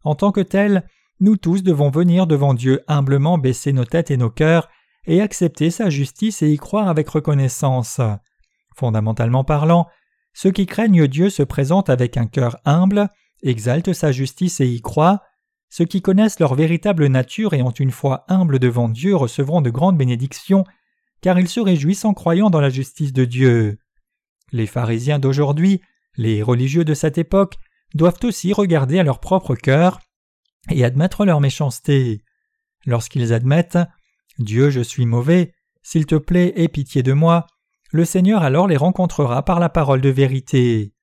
[0.04, 0.88] En tant que tels,
[1.20, 4.70] nous tous devons venir devant Dieu humblement baisser nos têtes et nos cœurs
[5.06, 8.02] et accepter sa justice et y croire avec reconnaissance.
[8.76, 9.88] Fondamentalement parlant,
[10.34, 13.10] ceux qui craignent Dieu se présentent avec un cœur humble,
[13.42, 15.22] exaltent sa justice et y croient,
[15.70, 19.70] ceux qui connaissent leur véritable nature et ont une foi humble devant Dieu recevront de
[19.70, 20.64] grandes bénédictions,
[21.22, 23.78] car ils se réjouissent en croyant dans la justice de Dieu.
[24.52, 25.82] Les pharisiens d'aujourd'hui,
[26.18, 27.56] les religieux de cette époque,
[27.94, 30.00] doivent aussi regarder à leur propre cœur
[30.70, 32.22] et admettre leur méchanceté.
[32.86, 33.80] Lorsqu'ils admettent
[34.40, 37.48] Dieu, je suis mauvais, s'il te plaît, aie pitié de moi,
[37.92, 40.94] le Seigneur alors les rencontrera par la parole de vérité.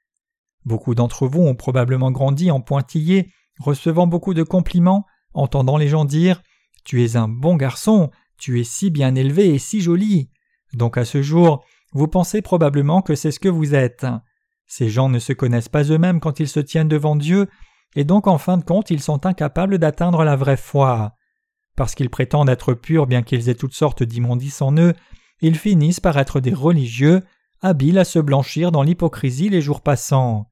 [0.65, 6.05] Beaucoup d'entre vous ont probablement grandi en pointillés recevant beaucoup de compliments, entendant les gens
[6.05, 6.43] dire
[6.85, 10.31] Tu es un bon garçon, tu es si bien élevé et si joli.
[10.75, 14.07] Donc à ce jour, vous pensez probablement que c'est ce que vous êtes.
[14.67, 17.49] Ces gens ne se connaissent pas eux-mêmes quand ils se tiennent devant Dieu,
[17.95, 21.13] et donc en fin de compte ils sont incapables d'atteindre la vraie foi.
[21.77, 24.95] Parce qu'ils prétendent être purs bien qu'ils aient toutes sortes d'immondices en eux,
[25.41, 27.23] ils finissent par être des religieux,
[27.61, 30.47] habiles à se blanchir dans l'hypocrisie les jours passants.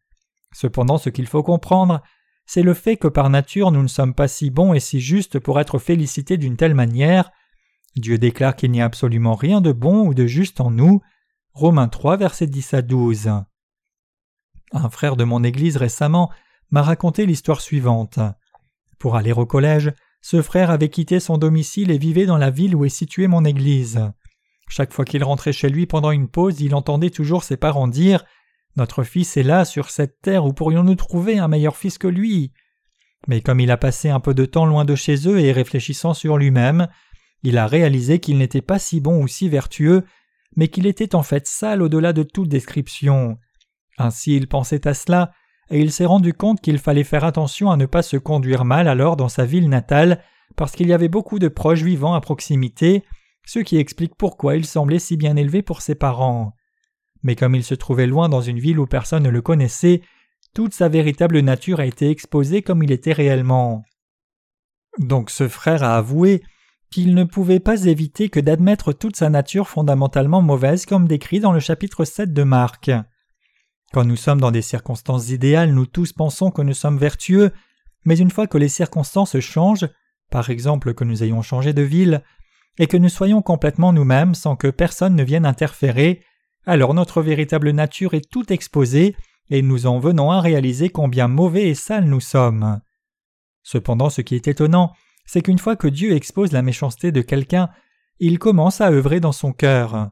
[0.52, 2.02] Cependant ce qu'il faut comprendre,
[2.46, 5.38] c'est le fait que par nature nous ne sommes pas si bons et si justes
[5.38, 7.30] pour être félicités d'une telle manière.
[7.96, 11.00] Dieu déclare qu'il n'y a absolument rien de bon ou de juste en nous.
[11.52, 13.30] Romains 3, versets 10 à 12.
[14.72, 16.30] Un frère de mon église récemment
[16.70, 18.18] m'a raconté l'histoire suivante.
[18.98, 22.76] Pour aller au collège, ce frère avait quitté son domicile et vivait dans la ville
[22.76, 24.00] où est située mon église.
[24.68, 28.24] Chaque fois qu'il rentrait chez lui pendant une pause, il entendait toujours ses parents dire
[28.76, 32.52] notre fils est là sur cette terre où pourrions-nous trouver un meilleur fils que lui?
[33.26, 36.14] Mais comme il a passé un peu de temps loin de chez eux et réfléchissant
[36.14, 36.88] sur lui-même,
[37.42, 40.04] il a réalisé qu'il n'était pas si bon ou si vertueux,
[40.56, 43.38] mais qu'il était en fait sale au-delà de toute description.
[44.00, 45.32] Ainsi il pensait à cela,
[45.70, 48.88] et il s'est rendu compte qu'il fallait faire attention à ne pas se conduire mal
[48.88, 50.22] alors dans sa ville natale,
[50.56, 53.04] parce qu'il y avait beaucoup de proches vivants à proximité,
[53.46, 56.54] ce qui explique pourquoi il semblait si bien élevé pour ses parents
[57.22, 60.02] mais comme il se trouvait loin dans une ville où personne ne le connaissait,
[60.54, 63.84] toute sa véritable nature a été exposée comme il était réellement.
[64.98, 66.42] Donc ce frère a avoué
[66.90, 71.52] qu'il ne pouvait pas éviter que d'admettre toute sa nature fondamentalement mauvaise comme décrit dans
[71.52, 72.90] le chapitre 7 de Marc.
[73.92, 77.52] Quand nous sommes dans des circonstances idéales, nous tous pensons que nous sommes vertueux,
[78.04, 79.88] mais une fois que les circonstances changent,
[80.30, 82.22] par exemple que nous ayons changé de ville,
[82.78, 86.22] et que nous soyons complètement nous-mêmes sans que personne ne vienne interférer,
[86.66, 89.16] alors notre véritable nature est tout exposée
[89.50, 92.80] et nous en venons à réaliser combien mauvais et sales nous sommes.
[93.62, 94.92] Cependant, ce qui est étonnant,
[95.26, 97.70] c'est qu'une fois que Dieu expose la méchanceté de quelqu'un,
[98.20, 100.10] il commence à œuvrer dans son cœur.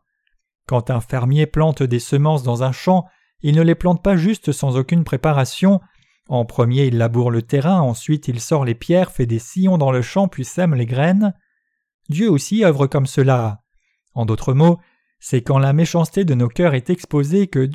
[0.67, 3.07] Quand un fermier plante des semences dans un champ,
[3.43, 5.81] il ne les plante pas juste sans aucune préparation.
[6.29, 9.93] En premier, il laboure le terrain, ensuite il sort les pierres, fait des sillons dans
[9.93, 11.35] le champ, puis sème les graines.
[12.09, 13.63] Dieu aussi œuvre comme cela.
[14.15, 14.79] En d'autres mots,
[15.21, 17.71] c'est quand la méchanceté de nos cœurs est exposée que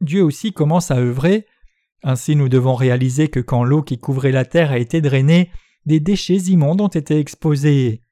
[0.00, 1.46] Dieu aussi commence à œuvrer.
[2.02, 5.50] Ainsi nous devons réaliser que quand l'eau qui couvrait la terre a été drainée,
[5.86, 8.02] des déchets immondes ont été exposés.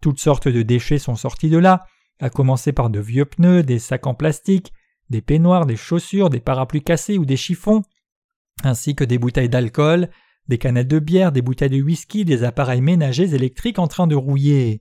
[0.00, 1.86] Toutes sortes de déchets sont sortis de là,
[2.20, 4.72] à commencer par de vieux pneus, des sacs en plastique,
[5.10, 7.82] des peignoirs, des chaussures, des parapluies cassés ou des chiffons,
[8.64, 10.10] ainsi que des bouteilles d'alcool,
[10.48, 14.14] des canettes de bière, des bouteilles de whisky, des appareils ménagers électriques en train de
[14.14, 14.80] rouiller.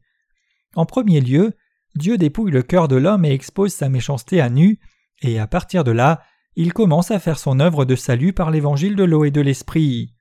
[0.75, 1.53] En premier lieu,
[1.95, 4.79] Dieu dépouille le cœur de l'homme et expose sa méchanceté à nu,
[5.21, 6.21] et à partir de là,
[6.55, 10.13] il commence à faire son œuvre de salut par l'évangile de l'eau et de l'esprit.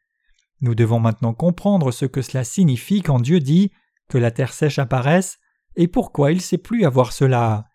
[0.61, 3.71] Nous devons maintenant comprendre ce que cela signifie quand Dieu dit
[4.09, 5.38] que la terre sèche apparaisse
[5.77, 7.67] et pourquoi il sait plus avoir cela.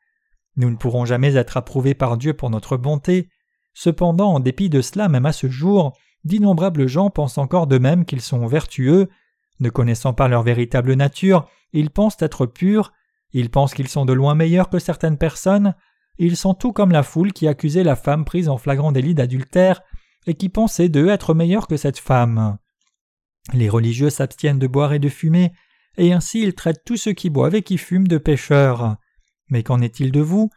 [0.60, 3.30] Nous ne pourrons jamais être approuvés par Dieu pour notre bonté.
[3.74, 8.20] Cependant, en dépit de cela, même à ce jour, d'innombrables gens pensent encore d'eux-mêmes qu'ils
[8.20, 9.08] sont vertueux.
[9.62, 12.92] Ne connaissant pas leur véritable nature, ils pensent être purs,
[13.32, 15.76] ils pensent qu'ils sont de loin meilleurs que certaines personnes,
[16.18, 19.82] ils sont tout comme la foule qui accusait la femme prise en flagrant délit d'adultère
[20.28, 22.58] et qui pensait d'eux être meilleurs que cette femme.
[23.54, 25.54] Les religieux s'abstiennent de boire et de fumer,
[25.98, 28.98] et ainsi ils traitent tous ceux qui boivent et qui fument de pécheurs.
[29.50, 30.50] Mais qu'en est-il de vous?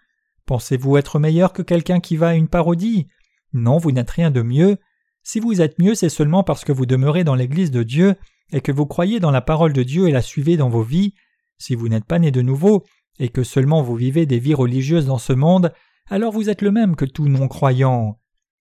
[0.47, 3.09] Pensez-vous être meilleur que quelqu'un qui va à une parodie?
[3.53, 4.79] Non, vous n'êtes rien de mieux.
[5.23, 8.17] Si vous êtes mieux, c'est seulement parce que vous demeurez dans l'Église de Dieu
[8.53, 11.15] et que vous croyez dans la parole de Dieu et la suivez dans vos vies.
[11.59, 12.85] Si vous n'êtes pas né de nouveau
[13.19, 15.73] et que seulement vous vivez des vies religieuses dans ce monde,
[16.09, 18.19] alors vous êtes le même que tout non-croyant.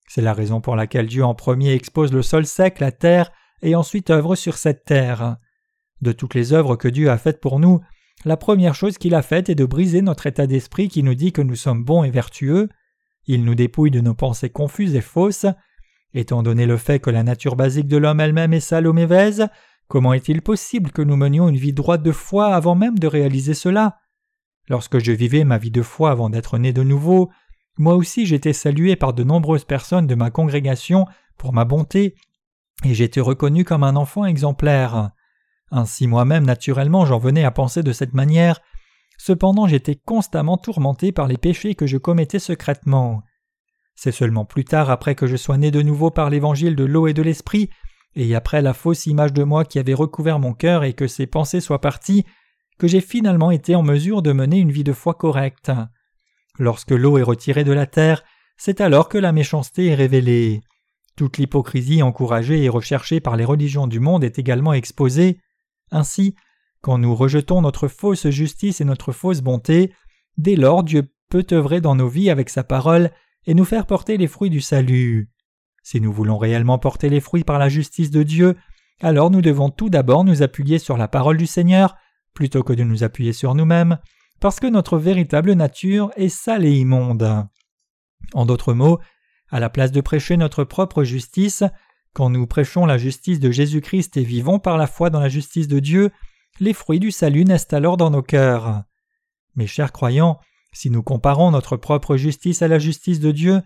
[0.07, 3.75] C'est la raison pour laquelle Dieu en premier expose le sol sec, la terre, et
[3.75, 5.37] ensuite œuvre sur cette terre.
[6.01, 7.79] De toutes les œuvres que Dieu a faites pour nous,
[8.23, 11.31] la première chose qu'il a faite est de briser notre état d'esprit qui nous dit
[11.31, 12.69] que nous sommes bons et vertueux.
[13.25, 15.47] Il nous dépouille de nos pensées confuses et fausses.
[16.13, 19.47] Étant donné le fait que la nature basique de l'homme elle-même est sale ou mauvaise,
[19.87, 23.53] comment est-il possible que nous menions une vie droite de foi avant même de réaliser
[23.53, 23.97] cela?
[24.67, 27.31] Lorsque je vivais ma vie de foi avant d'être né de nouveau,
[27.77, 31.05] moi aussi j'étais salué par de nombreuses personnes de ma congrégation
[31.37, 32.15] pour ma bonté,
[32.83, 35.11] et j'étais reconnu comme un enfant exemplaire.
[35.71, 38.59] Ainsi moi-même naturellement j'en venais à penser de cette manière,
[39.17, 43.23] cependant j'étais constamment tourmenté par les péchés que je commettais secrètement.
[43.95, 47.07] C'est seulement plus tard, après que je sois né de nouveau par l'évangile de l'eau
[47.07, 47.69] et de l'esprit,
[48.15, 51.27] et après la fausse image de moi qui avait recouvert mon cœur et que ces
[51.27, 52.25] pensées soient parties,
[52.77, 55.71] que j'ai finalement été en mesure de mener une vie de foi correcte.
[56.57, 58.23] Lorsque l'eau est retirée de la terre,
[58.57, 60.61] c'est alors que la méchanceté est révélée.
[61.15, 65.39] Toute l'hypocrisie encouragée et recherchée par les religions du monde est également exposée.
[65.91, 66.35] Ainsi,
[66.81, 69.93] quand nous rejetons notre fausse justice et notre fausse bonté,
[70.37, 73.11] dès lors Dieu peut œuvrer dans nos vies avec sa parole
[73.45, 75.29] et nous faire porter les fruits du salut.
[75.83, 78.55] Si nous voulons réellement porter les fruits par la justice de Dieu,
[79.01, 81.95] alors nous devons tout d'abord nous appuyer sur la parole du Seigneur
[82.33, 83.97] plutôt que de nous appuyer sur nous-mêmes,
[84.39, 87.45] parce que notre véritable nature est sale et immonde.
[88.33, 88.99] En d'autres mots,
[89.49, 91.63] à la place de prêcher notre propre justice,
[92.13, 95.67] quand nous prêchons la justice de Jésus-Christ et vivons par la foi dans la justice
[95.67, 96.11] de Dieu,
[96.59, 98.83] les fruits du salut naissent alors dans nos cœurs.
[99.55, 100.39] Mes chers croyants,
[100.73, 103.61] si nous comparons notre propre justice à la justice de Dieu,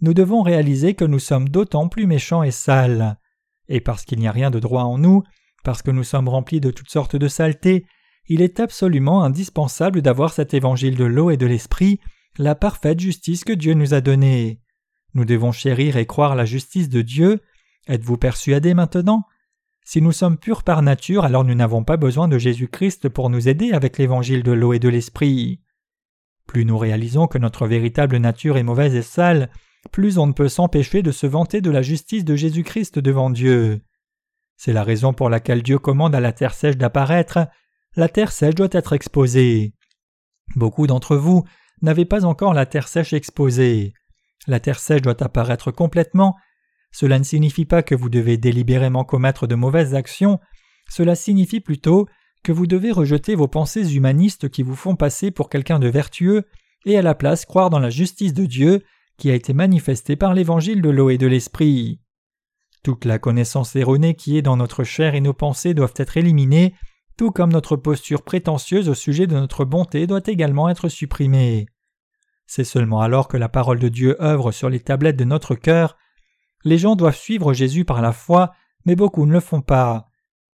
[0.00, 3.18] nous devons réaliser que nous sommes d'autant plus méchants et sales.
[3.68, 5.22] Et parce qu'il n'y a rien de droit en nous,
[5.64, 7.84] parce que nous sommes remplis de toutes sortes de saletés,
[8.28, 11.98] il est absolument indispensable d'avoir cet évangile de l'eau et de l'esprit,
[12.36, 14.60] la parfaite justice que Dieu nous a donnée.
[15.14, 17.40] Nous devons chérir et croire la justice de Dieu.
[17.88, 19.24] Êtes-vous persuadé maintenant?
[19.82, 23.48] Si nous sommes purs par nature, alors nous n'avons pas besoin de Jésus-Christ pour nous
[23.48, 25.62] aider avec l'évangile de l'eau et de l'esprit.
[26.46, 29.50] Plus nous réalisons que notre véritable nature est mauvaise et sale,
[29.90, 33.80] plus on ne peut s'empêcher de se vanter de la justice de Jésus-Christ devant Dieu.
[34.58, 37.38] C'est la raison pour laquelle Dieu commande à la terre sèche d'apparaître.
[37.96, 39.72] La terre sèche doit être exposée.
[40.56, 41.44] Beaucoup d'entre vous
[41.80, 43.94] n'avaient pas encore la terre sèche exposée.
[44.46, 46.36] La terre sèche doit apparaître complètement.
[46.90, 50.40] Cela ne signifie pas que vous devez délibérément commettre de mauvaises actions,
[50.88, 52.06] cela signifie plutôt
[52.42, 56.44] que vous devez rejeter vos pensées humanistes qui vous font passer pour quelqu'un de vertueux
[56.86, 58.82] et à la place croire dans la justice de Dieu
[59.18, 62.00] qui a été manifestée par l'évangile de l'eau et de l'esprit.
[62.82, 66.74] Toute la connaissance erronée qui est dans notre chair et nos pensées doivent être éliminées,
[67.16, 71.66] tout comme notre posture prétentieuse au sujet de notre bonté doit également être supprimée.
[72.46, 75.98] C'est seulement alors que la parole de Dieu œuvre sur les tablettes de notre cœur.
[76.64, 78.52] Les gens doivent suivre Jésus par la foi,
[78.84, 80.08] mais beaucoup ne le font pas.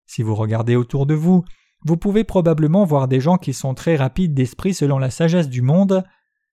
[0.06, 1.44] Si vous regardez autour de vous,
[1.86, 5.62] vous pouvez probablement voir des gens qui sont très rapides d'esprit selon la sagesse du
[5.62, 6.04] monde.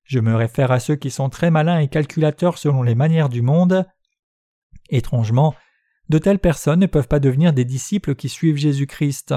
[0.05, 3.43] Je me réfère à ceux qui sont très malins et calculateurs selon les manières du
[3.43, 3.87] monde.
[4.89, 5.55] Étrangement,
[6.09, 9.35] de telles personnes ne peuvent pas devenir des disciples qui suivent Jésus-Christ.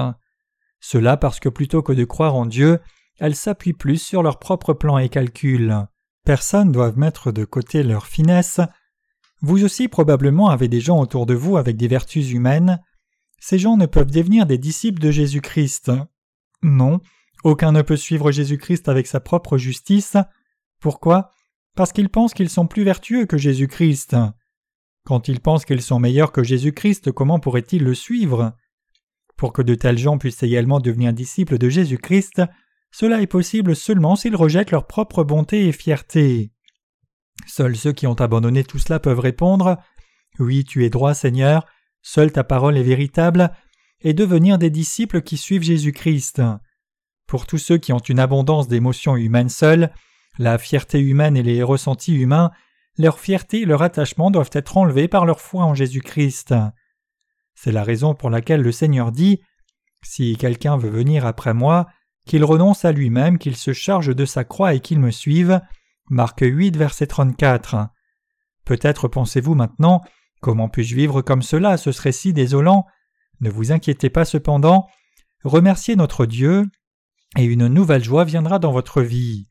[0.80, 2.80] Cela parce que plutôt que de croire en Dieu,
[3.20, 5.86] elles s'appuient plus sur leurs propres plans et calculs.
[6.24, 8.60] Personne doivent mettre de côté leur finesse.
[9.46, 12.80] Vous aussi probablement avez des gens autour de vous avec des vertus humaines.
[13.38, 15.92] Ces gens ne peuvent devenir des disciples de Jésus-Christ.
[16.62, 17.02] Non,
[17.44, 20.16] aucun ne peut suivre Jésus-Christ avec sa propre justice.
[20.80, 21.30] Pourquoi?
[21.76, 24.16] Parce qu'ils pensent qu'ils sont plus vertueux que Jésus-Christ.
[25.04, 28.56] Quand ils pensent qu'ils sont meilleurs que Jésus-Christ, comment pourraient-ils le suivre?
[29.36, 32.40] Pour que de tels gens puissent également devenir disciples de Jésus-Christ,
[32.92, 36.53] cela est possible seulement s'ils rejettent leur propre bonté et fierté.
[37.46, 39.76] Seuls ceux qui ont abandonné tout cela peuvent répondre
[40.38, 41.66] Oui, tu es droit, Seigneur,
[42.02, 43.50] seule ta parole est véritable,
[44.00, 46.42] et devenir des disciples qui suivent Jésus-Christ.
[47.26, 49.90] Pour tous ceux qui ont une abondance d'émotions humaines seules,
[50.38, 52.50] la fierté humaine et les ressentis humains,
[52.98, 56.54] leur fierté et leur attachement doivent être enlevés par leur foi en Jésus-Christ.
[57.54, 59.40] C'est la raison pour laquelle le Seigneur dit
[60.02, 61.86] Si quelqu'un veut venir après moi,
[62.26, 65.60] qu'il renonce à lui-même, qu'il se charge de sa croix et qu'il me suive.
[66.10, 67.88] Marc 8, verset 34.
[68.64, 70.02] Peut-être pensez-vous maintenant
[70.40, 72.84] Comment puis-je vivre comme cela Ce serait si désolant?
[73.40, 74.86] Ne vous inquiétez pas cependant.
[75.42, 76.66] Remerciez notre Dieu,
[77.36, 79.48] et une nouvelle joie viendra dans votre vie.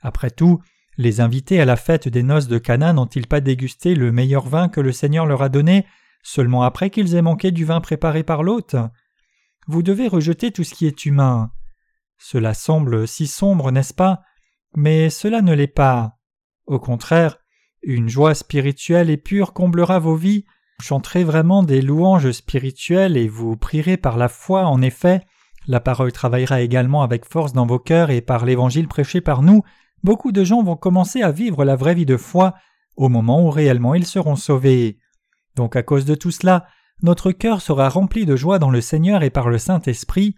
[0.00, 0.60] Après tout,
[0.98, 4.68] les invités à la fête des noces de Cana n'ont-ils pas dégusté le meilleur vin
[4.68, 5.86] que le Seigneur leur a donné
[6.22, 8.76] seulement après qu'ils aient manqué du vin préparé par l'hôte?
[9.68, 11.52] Vous devez rejeter tout ce qui est humain.
[12.18, 14.22] Cela semble si sombre, n'est-ce pas?
[14.74, 16.18] Mais cela ne l'est pas.
[16.66, 17.38] Au contraire,
[17.82, 20.44] une joie spirituelle et pure comblera vos vies,
[20.80, 25.22] chanterez vraiment des louanges spirituelles et vous prierez par la foi, en effet,
[25.66, 29.62] la parole travaillera également avec force dans vos cœurs et par l'évangile prêché par nous,
[30.02, 32.54] beaucoup de gens vont commencer à vivre la vraie vie de foi
[32.96, 34.98] au moment où réellement ils seront sauvés.
[35.54, 36.66] Donc à cause de tout cela,
[37.02, 40.34] notre cœur sera rempli de joie dans le Seigneur et par le Saint-Esprit,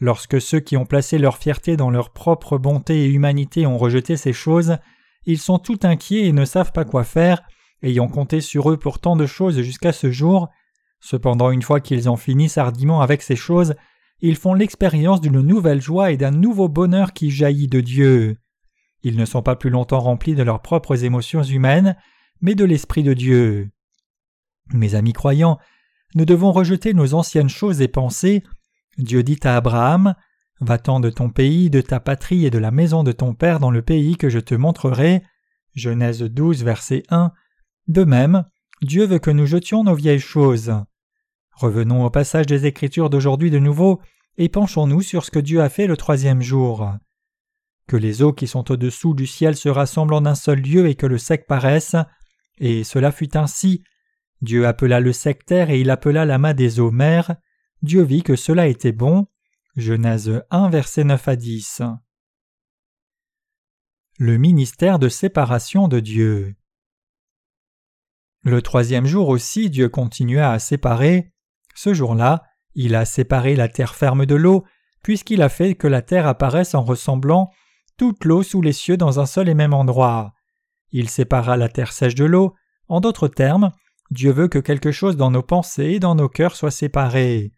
[0.00, 4.16] Lorsque ceux qui ont placé leur fierté dans leur propre bonté et humanité ont rejeté
[4.16, 4.78] ces choses,
[5.26, 7.42] ils sont tout inquiets et ne savent pas quoi faire,
[7.82, 10.48] ayant compté sur eux pour tant de choses jusqu'à ce jour.
[11.00, 13.74] Cependant, une fois qu'ils en finissent hardiment avec ces choses,
[14.20, 18.38] ils font l'expérience d'une nouvelle joie et d'un nouveau bonheur qui jaillit de Dieu.
[19.02, 21.96] Ils ne sont pas plus longtemps remplis de leurs propres émotions humaines,
[22.40, 23.70] mais de l'Esprit de Dieu.
[24.72, 25.58] Mes amis croyants,
[26.14, 28.42] nous devons rejeter nos anciennes choses et pensées
[29.02, 30.14] Dieu dit à Abraham
[30.60, 33.70] Va-t'en de ton pays, de ta patrie et de la maison de ton père dans
[33.70, 35.22] le pays que je te montrerai.
[35.74, 37.32] Genèse 12, verset 1.
[37.88, 38.44] De même,
[38.82, 40.72] Dieu veut que nous jetions nos vieilles choses.
[41.52, 44.00] Revenons au passage des Écritures d'aujourd'hui de nouveau
[44.36, 46.92] et penchons-nous sur ce que Dieu a fait le troisième jour.
[47.86, 50.94] Que les eaux qui sont au-dessous du ciel se rassemblent en un seul lieu et
[50.94, 51.96] que le sec paraisse.
[52.58, 53.82] Et cela fut ainsi.
[54.42, 57.34] Dieu appela le sec terre et il appela l'amas des eaux mer.
[57.82, 59.26] Dieu vit que cela était bon.
[59.76, 61.82] Genèse 1, verset 9 à 10.
[64.18, 66.56] Le ministère de séparation de Dieu.
[68.42, 71.32] Le troisième jour aussi, Dieu continua à séparer.
[71.74, 72.42] Ce jour-là,
[72.74, 74.64] il a séparé la terre ferme de l'eau,
[75.02, 77.50] puisqu'il a fait que la terre apparaisse en ressemblant
[77.96, 80.34] toute l'eau sous les cieux dans un seul et même endroit.
[80.90, 82.54] Il sépara la terre sèche de l'eau.
[82.88, 83.70] En d'autres termes,
[84.10, 87.52] Dieu veut que quelque chose dans nos pensées et dans nos cœurs soit séparé.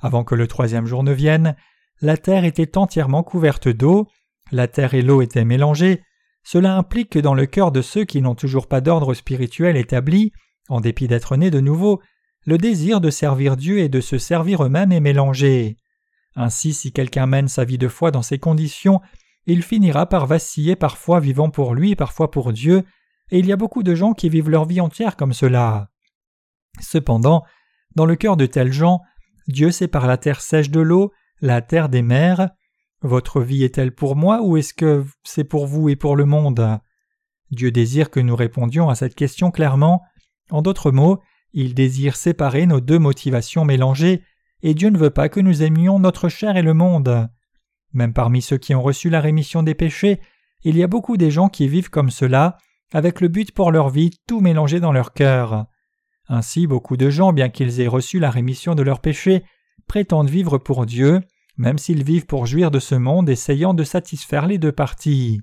[0.00, 1.56] Avant que le troisième jour ne vienne,
[2.00, 4.08] la terre était entièrement couverte d'eau,
[4.52, 6.02] la terre et l'eau étaient mélangées,
[6.44, 10.32] cela implique que dans le cœur de ceux qui n'ont toujours pas d'ordre spirituel établi,
[10.68, 12.00] en dépit d'être nés de nouveau,
[12.44, 15.76] le désir de servir Dieu et de se servir eux-mêmes est mélangé.
[16.36, 19.00] Ainsi, si quelqu'un mène sa vie de foi dans ces conditions,
[19.46, 22.84] il finira par vaciller parfois vivant pour lui parfois pour Dieu,
[23.30, 25.88] et il y a beaucoup de gens qui vivent leur vie entière comme cela.
[26.80, 27.42] Cependant,
[27.96, 29.00] dans le cœur de tels gens,
[29.48, 32.50] Dieu sépare la terre sèche de l'eau, la terre des mers.
[33.02, 36.80] Votre vie est-elle pour moi ou est-ce que c'est pour vous et pour le monde?
[37.50, 40.02] Dieu désire que nous répondions à cette question clairement.
[40.50, 41.20] En d'autres mots,
[41.52, 44.22] il désire séparer nos deux motivations mélangées,
[44.62, 47.28] et Dieu ne veut pas que nous aimions notre chair et le monde.
[47.92, 50.20] Même parmi ceux qui ont reçu la rémission des péchés,
[50.64, 52.58] il y a beaucoup des gens qui vivent comme cela,
[52.92, 55.66] avec le but pour leur vie tout mélangé dans leur cœur.
[56.28, 59.44] Ainsi beaucoup de gens, bien qu'ils aient reçu la rémission de leurs péchés,
[59.86, 61.20] prétendent vivre pour Dieu,
[61.56, 65.40] même s'ils vivent pour jouir de ce monde, essayant de satisfaire les deux parties.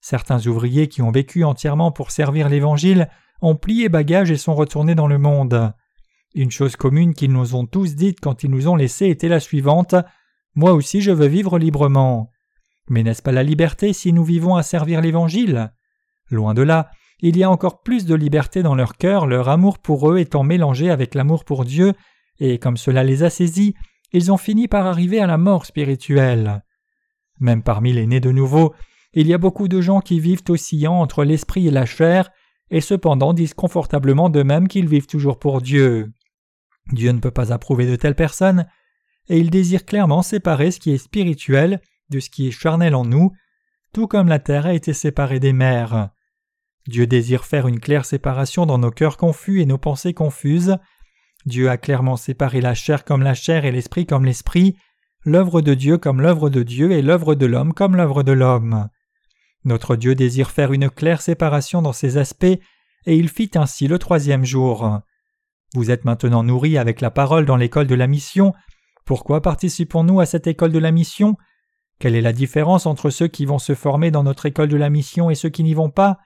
[0.00, 3.08] Certains ouvriers qui ont vécu entièrement pour servir l'Évangile
[3.40, 5.72] ont plié bagages et sont retournés dans le monde.
[6.34, 9.40] Une chose commune qu'ils nous ont tous dite quand ils nous ont laissés était la
[9.40, 9.94] suivante
[10.54, 12.30] Moi aussi je veux vivre librement.
[12.88, 15.72] Mais n'est-ce pas la liberté si nous vivons à servir l'Évangile?
[16.30, 16.90] Loin de là,
[17.26, 20.42] il y a encore plus de liberté dans leur cœur, leur amour pour eux étant
[20.42, 21.94] mélangé avec l'amour pour Dieu,
[22.38, 23.74] et comme cela les a saisis,
[24.12, 26.62] ils ont fini par arriver à la mort spirituelle.
[27.40, 28.74] Même parmi les nés de nouveau,
[29.14, 32.30] il y a beaucoup de gens qui vivent oscillant entre l'esprit et la chair,
[32.70, 36.12] et cependant disent confortablement d'eux-mêmes qu'ils vivent toujours pour Dieu.
[36.92, 38.66] Dieu ne peut pas approuver de telles personnes,
[39.30, 43.06] et il désire clairement séparer ce qui est spirituel de ce qui est charnel en
[43.06, 43.32] nous,
[43.94, 46.10] tout comme la terre a été séparée des mers.
[46.86, 50.76] Dieu désire faire une claire séparation dans nos cœurs confus et nos pensées confuses.
[51.46, 54.76] Dieu a clairement séparé la chair comme la chair et l'esprit comme l'esprit,
[55.24, 58.88] l'œuvre de Dieu comme l'œuvre de Dieu et l'œuvre de l'homme comme l'œuvre de l'homme.
[59.64, 62.44] Notre Dieu désire faire une claire séparation dans ces aspects,
[63.06, 65.00] et il fit ainsi le troisième jour.
[65.74, 68.52] Vous êtes maintenant nourris avec la parole dans l'école de la mission.
[69.06, 71.36] Pourquoi participons-nous à cette école de la mission?
[71.98, 74.90] Quelle est la différence entre ceux qui vont se former dans notre école de la
[74.90, 76.18] mission et ceux qui n'y vont pas?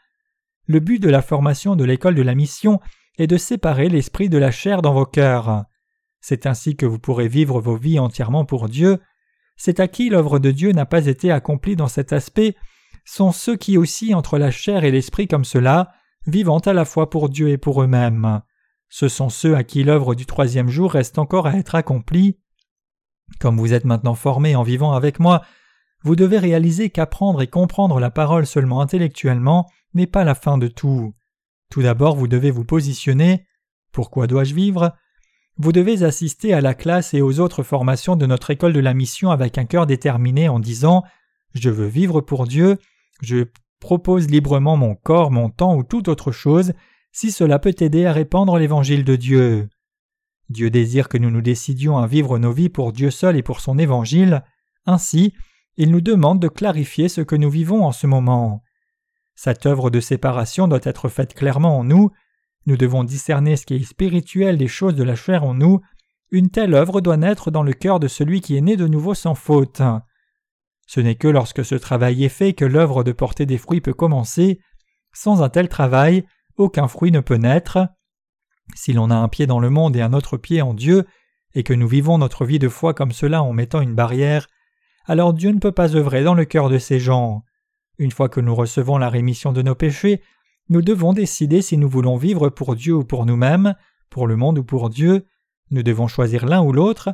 [0.69, 2.79] Le but de la formation de l'école de la mission
[3.16, 5.64] est de séparer l'esprit de la chair dans vos cœurs.
[6.21, 8.99] C'est ainsi que vous pourrez vivre vos vies entièrement pour Dieu.
[9.57, 12.55] C'est à qui l'œuvre de Dieu n'a pas été accomplie dans cet aspect
[13.07, 15.93] sont ceux qui aussi entre la chair et l'esprit comme cela,
[16.27, 18.43] vivant à la fois pour Dieu et pour eux-mêmes.
[18.91, 22.39] Ce sont ceux à qui l'œuvre du troisième jour reste encore à être accomplie.
[23.41, 25.43] Comme vous êtes maintenant formés en vivant avec moi,
[26.05, 30.68] vous devez réaliser qu'apprendre et comprendre la parole seulement intellectuellement n'est pas la fin de
[30.68, 31.14] tout.
[31.70, 33.47] Tout d'abord, vous devez vous positionner.
[33.93, 34.95] Pourquoi dois-je vivre?
[35.57, 38.95] Vous devez assister à la classe et aux autres formations de notre école de la
[38.95, 41.03] mission avec un cœur déterminé en disant
[41.55, 42.78] Je veux vivre pour Dieu
[43.20, 43.45] je
[43.80, 46.72] propose librement mon corps, mon temps ou toute autre chose
[47.12, 49.68] si cela peut aider à répandre l'évangile de Dieu.
[50.51, 53.61] Dieu désire que nous nous décidions à vivre nos vies pour Dieu seul et pour
[53.61, 54.45] son évangile.
[54.86, 55.34] Ainsi,
[55.76, 58.62] il nous demande de clarifier ce que nous vivons en ce moment.
[59.41, 62.11] Cette œuvre de séparation doit être faite clairement en nous.
[62.66, 65.80] Nous devons discerner ce qui est spirituel des choses de la chair en nous.
[66.32, 69.14] Une telle œuvre doit naître dans le cœur de celui qui est né de nouveau
[69.14, 69.80] sans faute.
[70.89, 73.95] Ce n'est que lorsque ce travail est fait que l'œuvre de porter des fruits peut
[73.95, 74.59] commencer.
[75.12, 76.26] Sans un tel travail,
[76.57, 77.78] aucun fruit ne peut naître.
[78.74, 81.07] Si l'on a un pied dans le monde et un autre pied en Dieu,
[81.55, 84.49] et que nous vivons notre vie de foi comme cela en mettant une barrière,
[85.05, 87.45] alors Dieu ne peut pas œuvrer dans le cœur de ces gens.
[87.99, 90.22] Une fois que nous recevons la rémission de nos péchés,
[90.68, 93.74] nous devons décider si nous voulons vivre pour Dieu ou pour nous-mêmes,
[94.11, 95.26] pour le monde ou pour Dieu,
[95.70, 97.11] nous devons choisir l'un ou l'autre,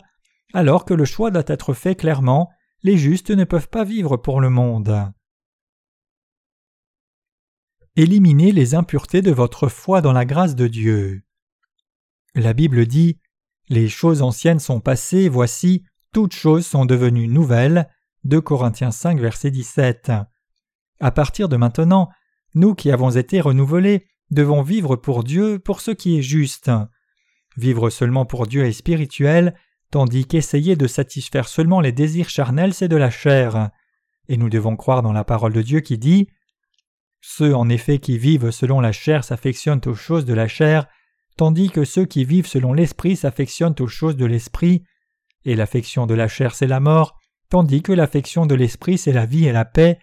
[0.53, 2.51] alors que le choix doit être fait clairement,
[2.83, 5.13] les justes ne peuvent pas vivre pour le monde.
[7.97, 11.23] Éliminez les impuretés de votre foi dans la grâce de Dieu.
[12.35, 13.21] La Bible dit
[13.69, 17.89] Les choses anciennes sont passées, voici, toutes choses sont devenues nouvelles.
[18.25, 20.11] 2 Corinthiens 5, verset 17.
[21.01, 22.11] À partir de maintenant,
[22.55, 26.71] nous qui avons été renouvelés devons vivre pour Dieu pour ce qui est juste.
[27.57, 29.55] Vivre seulement pour Dieu est spirituel,
[29.91, 33.71] tandis qu'essayer de satisfaire seulement les désirs charnels, c'est de la chair.
[34.29, 36.29] Et nous devons croire dans la parole de Dieu qui dit
[37.21, 40.87] Ceux en effet qui vivent selon la chair s'affectionnent aux choses de la chair,
[41.37, 44.85] tandis que ceux qui vivent selon l'esprit s'affectionnent aux choses de l'esprit,
[45.45, 47.19] et l'affection de la chair c'est la mort,
[47.51, 49.99] tandis que l'affection de l'esprit c'est la vie et la paix,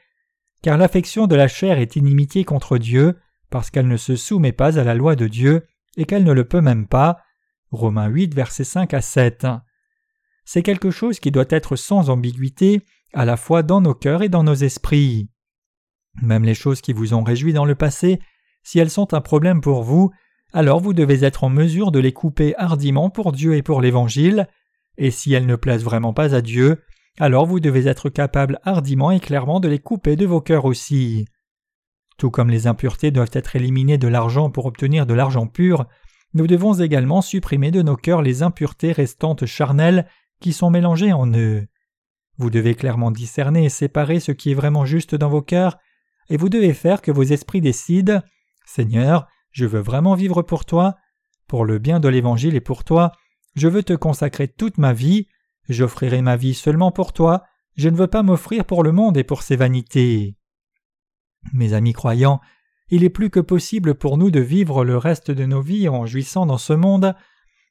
[0.62, 3.18] car l'affection de la chair est inimitié contre Dieu,
[3.50, 5.66] parce qu'elle ne se soumet pas à la loi de Dieu,
[5.98, 7.20] et qu'elle ne le peut même pas.
[7.72, 9.46] Romains 8, versets 5 à 7
[10.46, 12.82] c'est quelque chose qui doit être sans ambiguïté,
[13.14, 15.30] à la fois dans nos cœurs et dans nos esprits.
[16.22, 18.20] Même les choses qui vous ont réjoui dans le passé,
[18.64, 20.12] si elles sont un problème pour vous,
[20.54, 24.48] alors vous devez être en mesure de les couper hardiment pour Dieu et pour l'Évangile,
[24.98, 26.84] et si elles ne plaisent vraiment pas à Dieu,
[27.20, 31.26] alors vous devez être capable hardiment et clairement de les couper de vos cœurs aussi.
[32.18, 35.86] Tout comme les impuretés doivent être éliminées de l'argent pour obtenir de l'argent pur,
[36.34, 40.08] nous devons également supprimer de nos cœurs les impuretés restantes charnelles
[40.40, 41.68] qui sont mélangés en eux.
[42.38, 45.78] Vous devez clairement discerner et séparer ce qui est vraiment juste dans vos cœurs,
[46.30, 48.22] et vous devez faire que vos esprits décident
[48.66, 50.96] Seigneur, je veux vraiment vivre pour toi,
[51.48, 53.12] pour le bien de l'Évangile et pour toi,
[53.56, 55.28] je veux te consacrer toute ma vie,
[55.70, 57.44] j'offrirai ma vie seulement pour toi,
[57.76, 60.36] je ne veux pas m'offrir pour le monde et pour ses vanités.
[61.54, 62.42] Mes amis croyants,
[62.90, 66.06] il est plus que possible pour nous de vivre le reste de nos vies en
[66.06, 67.16] jouissant dans ce monde.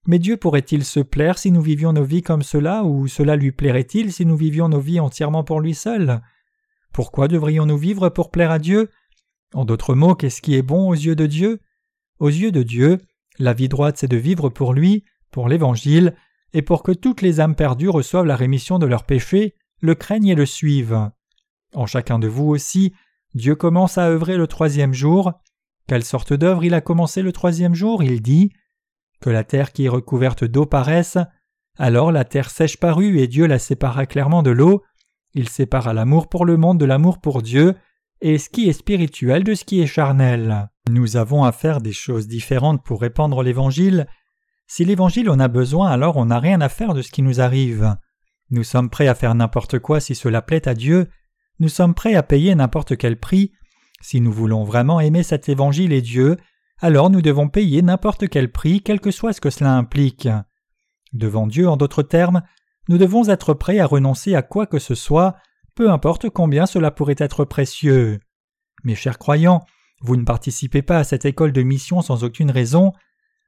[0.07, 3.53] Mais Dieu pourrait-il se plaire si nous vivions nos vies comme cela, ou cela lui
[3.53, 6.23] plairait-il si nous vivions nos vies entièrement pour lui seul?
[6.93, 8.91] Pourquoi devrions-nous vivre pour plaire à Dieu?
[9.53, 11.61] En d'autres mots, qu'est-ce qui est bon aux yeux de Dieu?
[12.19, 12.99] Aux yeux de Dieu,
[13.39, 16.15] la vie droite c'est de vivre pour lui, pour l'Évangile,
[16.53, 20.29] et pour que toutes les âmes perdues reçoivent la rémission de leurs péchés, le craignent
[20.29, 21.11] et le suivent.
[21.75, 22.93] En chacun de vous aussi,
[23.35, 25.33] Dieu commence à œuvrer le troisième jour.
[25.87, 28.03] Quelle sorte d'œuvre il a commencé le troisième jour?
[28.03, 28.53] Il dit
[29.21, 31.19] que la terre qui est recouverte d'eau paraisse,
[31.79, 34.83] alors la terre sèche parut et Dieu la sépara clairement de l'eau,
[35.35, 37.75] il sépara l'amour pour le monde de l'amour pour Dieu,
[38.21, 40.69] et ce qui est spirituel de ce qui est charnel.
[40.91, 44.07] Nous avons à faire des choses différentes pour répandre l'Évangile.
[44.73, 47.41] Si l'Évangile en a besoin, alors on n'a rien à faire de ce qui nous
[47.41, 47.97] arrive.
[48.51, 51.09] Nous sommes prêts à faire n'importe quoi si cela plaît à Dieu,
[51.59, 53.51] nous sommes prêts à payer n'importe quel prix.
[54.01, 56.37] Si nous voulons vraiment aimer cet Évangile et Dieu,
[56.79, 60.29] alors nous devons payer n'importe quel prix, quel que soit ce que cela implique.
[61.13, 62.43] Devant Dieu, en d'autres termes,
[62.89, 65.35] nous devons être prêts à renoncer à quoi que ce soit,
[65.75, 68.21] peu importe combien cela pourrait être précieux.
[68.85, 69.65] Mes chers croyants,
[70.01, 72.93] vous ne participez pas à cette école de mission sans aucune raison.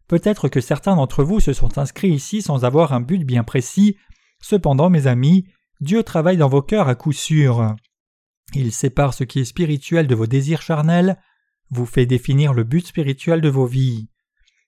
[0.08, 3.96] Peut-être que certains d'entre vous se sont inscrits ici sans avoir un but bien précis.
[4.40, 5.46] Cependant, mes amis,
[5.80, 7.74] Dieu travaille dans vos cœurs à coup sûr.
[8.54, 11.18] Il sépare ce qui est spirituel de vos désirs charnels,
[11.70, 14.08] vous fait définir le but spirituel de vos vies.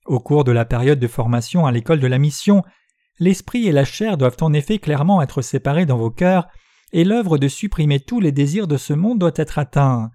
[0.07, 2.63] Au cours de la période de formation à l'école de la mission,
[3.19, 6.47] l'esprit et la chair doivent en effet clairement être séparés dans vos cœurs,
[6.93, 10.11] et l'œuvre de supprimer tous les désirs de ce monde doit être atteinte.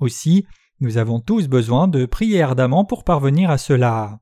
[0.00, 0.46] Aussi,
[0.80, 4.20] nous avons tous besoin de prier ardemment pour parvenir à cela.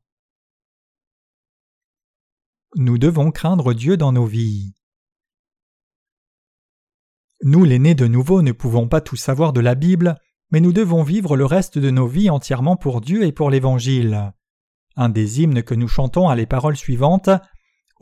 [2.75, 4.75] Nous devons craindre Dieu dans nos vies.
[7.43, 10.17] Nous, les nés de nouveau, ne pouvons pas tout savoir de la Bible,
[10.51, 14.33] mais nous devons vivre le reste de nos vies entièrement pour Dieu et pour l'Évangile.
[14.97, 17.31] Un des hymnes que nous chantons a les paroles suivantes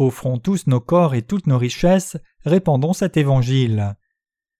[0.00, 2.16] Offrons tous nos corps et toutes nos richesses,
[2.46, 3.96] répandons cet Évangile.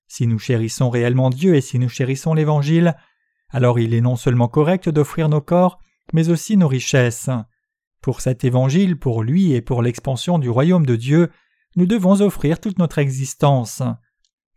[0.07, 2.95] Si nous chérissons réellement Dieu et si nous chérissons l'Évangile,
[3.49, 5.79] alors il est non seulement correct d'offrir nos corps,
[6.13, 7.31] mais aussi nos richesses.
[8.01, 11.31] Pour cet Évangile, pour lui et pour l'expansion du royaume de Dieu,
[11.77, 13.83] nous devons offrir toute notre existence.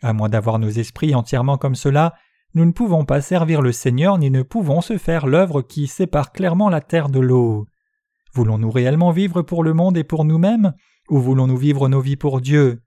[0.01, 2.13] À moins d'avoir nos esprits entièrement comme cela,
[2.55, 6.31] nous ne pouvons pas servir le Seigneur ni ne pouvons se faire l'œuvre qui sépare
[6.31, 7.67] clairement la terre de l'eau.
[8.33, 10.73] Voulons-nous réellement vivre pour le monde et pour nous-mêmes,
[11.09, 12.81] ou voulons-nous vivre nos vies pour Dieu?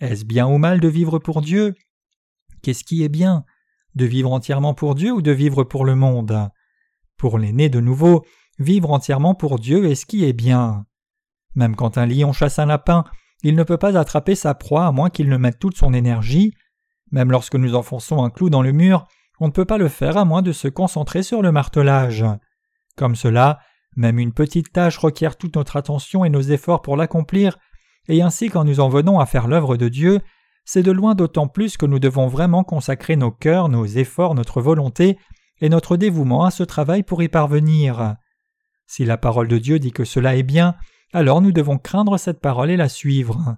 [0.00, 1.74] Est-ce bien ou mal de vivre pour Dieu?
[2.62, 3.44] Qu'est-ce qui est bien?
[3.94, 6.50] De vivre entièrement pour Dieu ou de vivre pour le monde?
[7.16, 8.24] Pour les nés de nouveau,
[8.58, 10.86] vivre entièrement pour Dieu est ce qui est bien.
[11.54, 13.04] Même quand un lion chasse un lapin,
[13.42, 16.54] il ne peut pas attraper sa proie à moins qu'il ne mette toute son énergie.
[17.12, 19.06] Même lorsque nous enfonçons un clou dans le mur,
[19.40, 22.24] on ne peut pas le faire à moins de se concentrer sur le martelage.
[22.96, 23.58] Comme cela,
[23.96, 27.58] même une petite tâche requiert toute notre attention et nos efforts pour l'accomplir,
[28.08, 30.20] et ainsi quand nous en venons à faire l'œuvre de Dieu,
[30.64, 34.60] c'est de loin d'autant plus que nous devons vraiment consacrer nos cœurs, nos efforts, notre
[34.60, 35.18] volonté
[35.60, 38.16] et notre dévouement à ce travail pour y parvenir.
[38.94, 40.76] Si la parole de Dieu dit que cela est bien,
[41.12, 43.56] alors nous devons craindre cette parole et la suivre.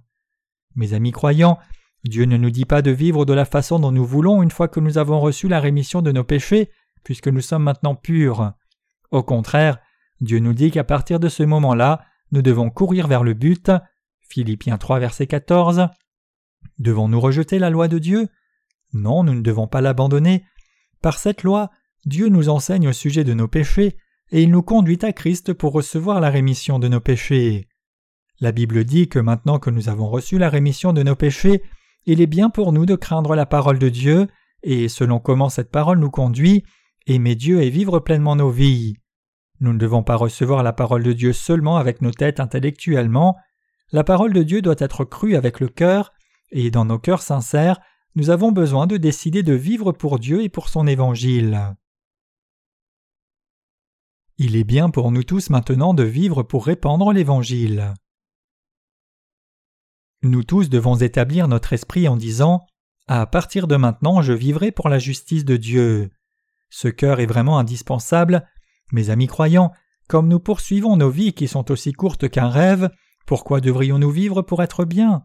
[0.76, 1.58] Mes amis croyants,
[2.04, 4.66] Dieu ne nous dit pas de vivre de la façon dont nous voulons une fois
[4.66, 6.70] que nous avons reçu la rémission de nos péchés,
[7.04, 8.54] puisque nous sommes maintenant purs.
[9.10, 9.76] Au contraire,
[10.22, 13.70] Dieu nous dit qu'à partir de ce moment-là, nous devons courir vers le but.
[14.22, 15.88] Philippiens 3, verset 14.
[16.78, 18.28] Devons-nous rejeter la loi de Dieu?
[18.94, 20.46] Non, nous ne devons pas l'abandonner.
[21.02, 21.70] Par cette loi,
[22.06, 23.98] Dieu nous enseigne au sujet de nos péchés,
[24.32, 27.68] et il nous conduit à Christ pour recevoir la rémission de nos péchés.
[28.40, 31.62] La Bible dit que maintenant que nous avons reçu la rémission de nos péchés,
[32.04, 34.26] il est bien pour nous de craindre la parole de Dieu,
[34.62, 36.64] et selon comment cette parole nous conduit,
[37.06, 38.96] aimer Dieu et vivre pleinement nos vies.
[39.60, 43.36] Nous ne devons pas recevoir la parole de Dieu seulement avec nos têtes intellectuellement,
[43.92, 46.12] la parole de Dieu doit être crue avec le cœur,
[46.50, 47.80] et dans nos cœurs sincères,
[48.16, 51.76] nous avons besoin de décider de vivre pour Dieu et pour son évangile.
[54.38, 57.94] Il est bien pour nous tous maintenant de vivre pour répandre l'Évangile.
[60.22, 62.66] Nous tous devons établir notre esprit en disant
[63.06, 66.10] À partir de maintenant, je vivrai pour la justice de Dieu.
[66.68, 68.46] Ce cœur est vraiment indispensable.
[68.92, 69.72] Mes amis croyants,
[70.06, 72.90] comme nous poursuivons nos vies qui sont aussi courtes qu'un rêve,
[73.26, 75.22] pourquoi devrions-nous vivre pour être bien?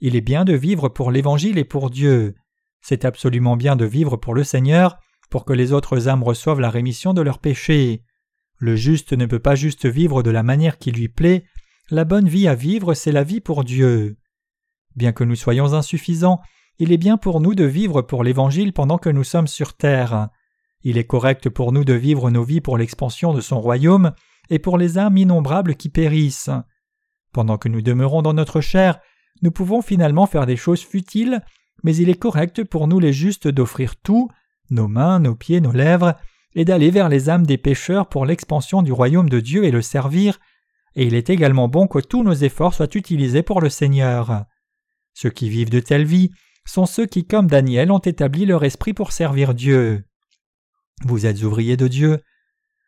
[0.00, 2.34] Il est bien de vivre pour l'Évangile et pour Dieu.
[2.82, 4.98] C'est absolument bien de vivre pour le Seigneur,
[5.30, 8.04] pour que les autres âmes reçoivent la rémission de leurs péchés.
[8.60, 11.44] Le juste ne peut pas juste vivre de la manière qui lui plaît,
[11.90, 14.18] la bonne vie à vivre, c'est la vie pour Dieu.
[14.96, 16.40] Bien que nous soyons insuffisants,
[16.78, 20.28] il est bien pour nous de vivre pour l'Évangile pendant que nous sommes sur terre.
[20.82, 24.12] Il est correct pour nous de vivre nos vies pour l'expansion de son royaume
[24.50, 26.50] et pour les âmes innombrables qui périssent.
[27.32, 29.00] Pendant que nous demeurons dans notre chair,
[29.40, 31.40] nous pouvons finalement faire des choses futiles,
[31.82, 34.28] mais il est correct pour nous les justes d'offrir tout,
[34.68, 36.14] nos mains, nos pieds, nos lèvres,
[36.54, 39.82] et d'aller vers les âmes des pécheurs pour l'expansion du royaume de Dieu et le
[39.82, 40.38] servir,
[40.96, 44.44] et il est également bon que tous nos efforts soient utilisés pour le Seigneur.
[45.14, 46.30] Ceux qui vivent de telles vies
[46.66, 50.04] sont ceux qui, comme Daniel, ont établi leur esprit pour servir Dieu.
[51.04, 52.18] Vous êtes ouvriers de Dieu.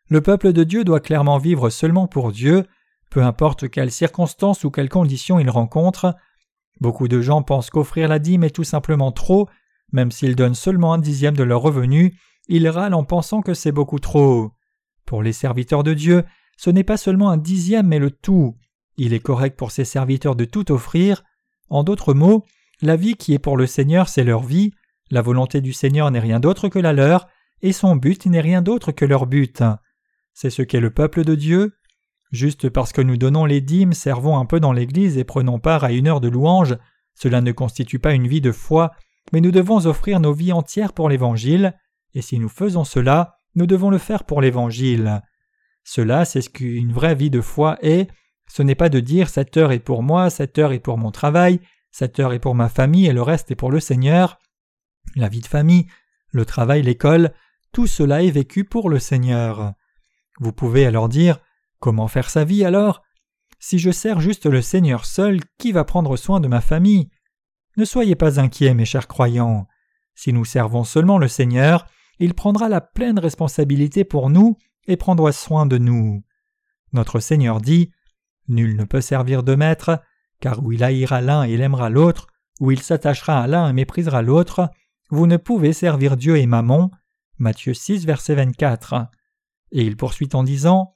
[0.09, 2.65] Le peuple de Dieu doit clairement vivre seulement pour Dieu,
[3.09, 6.15] peu importe quelles circonstances ou quelles conditions il rencontre.
[6.81, 9.47] Beaucoup de gens pensent qu'offrir la dîme est tout simplement trop,
[9.91, 13.71] même s'ils donnent seulement un dixième de leur revenu, ils râlent en pensant que c'est
[13.71, 14.51] beaucoup trop.
[15.05, 16.23] Pour les serviteurs de Dieu,
[16.57, 18.57] ce n'est pas seulement un dixième mais le tout.
[18.97, 21.23] Il est correct pour ces serviteurs de tout offrir,
[21.69, 22.45] en d'autres mots,
[22.81, 24.71] la vie qui est pour le Seigneur, c'est leur vie,
[25.09, 27.27] la volonté du Seigneur n'est rien d'autre que la leur,
[27.61, 29.63] et son but n'est rien d'autre que leur but.
[30.33, 31.77] C'est ce qu'est le peuple de Dieu.
[32.31, 35.83] Juste parce que nous donnons les dîmes, servons un peu dans l'Église et prenons part
[35.83, 36.77] à une heure de louange,
[37.13, 38.91] cela ne constitue pas une vie de foi,
[39.31, 41.75] mais nous devons offrir nos vies entières pour l'Évangile,
[42.13, 45.21] et si nous faisons cela, nous devons le faire pour l'Évangile.
[45.83, 48.09] Cela, c'est ce qu'une vraie vie de foi est.
[48.47, 51.11] Ce n'est pas de dire cette heure est pour moi, cette heure est pour mon
[51.11, 51.59] travail,
[51.91, 54.39] cette heure est pour ma famille et le reste est pour le Seigneur.
[55.15, 55.87] La vie de famille,
[56.31, 57.33] le travail, l'école,
[57.71, 59.73] tout cela est vécu pour le Seigneur.
[60.39, 61.39] Vous pouvez alors dire
[61.79, 63.03] Comment faire sa vie alors?
[63.59, 67.09] Si je sers juste le Seigneur seul, qui va prendre soin de ma famille?
[67.75, 69.67] Ne soyez pas inquiets, mes chers croyants.
[70.15, 71.85] Si nous servons seulement le Seigneur,
[72.23, 74.55] il prendra la pleine responsabilité pour nous
[74.87, 76.23] et prendra soin de nous.
[76.93, 77.91] Notre Seigneur dit
[78.47, 80.01] Nul ne peut servir de maître,
[80.39, 82.27] car où il haïra l'un et il aimera l'autre,
[82.61, 84.69] où il s'attachera à l'un et méprisera l'autre,
[85.09, 86.91] vous ne pouvez servir Dieu et Mammon.
[87.39, 89.07] Matthieu 6, verset 24.
[89.73, 90.95] Et il poursuit en disant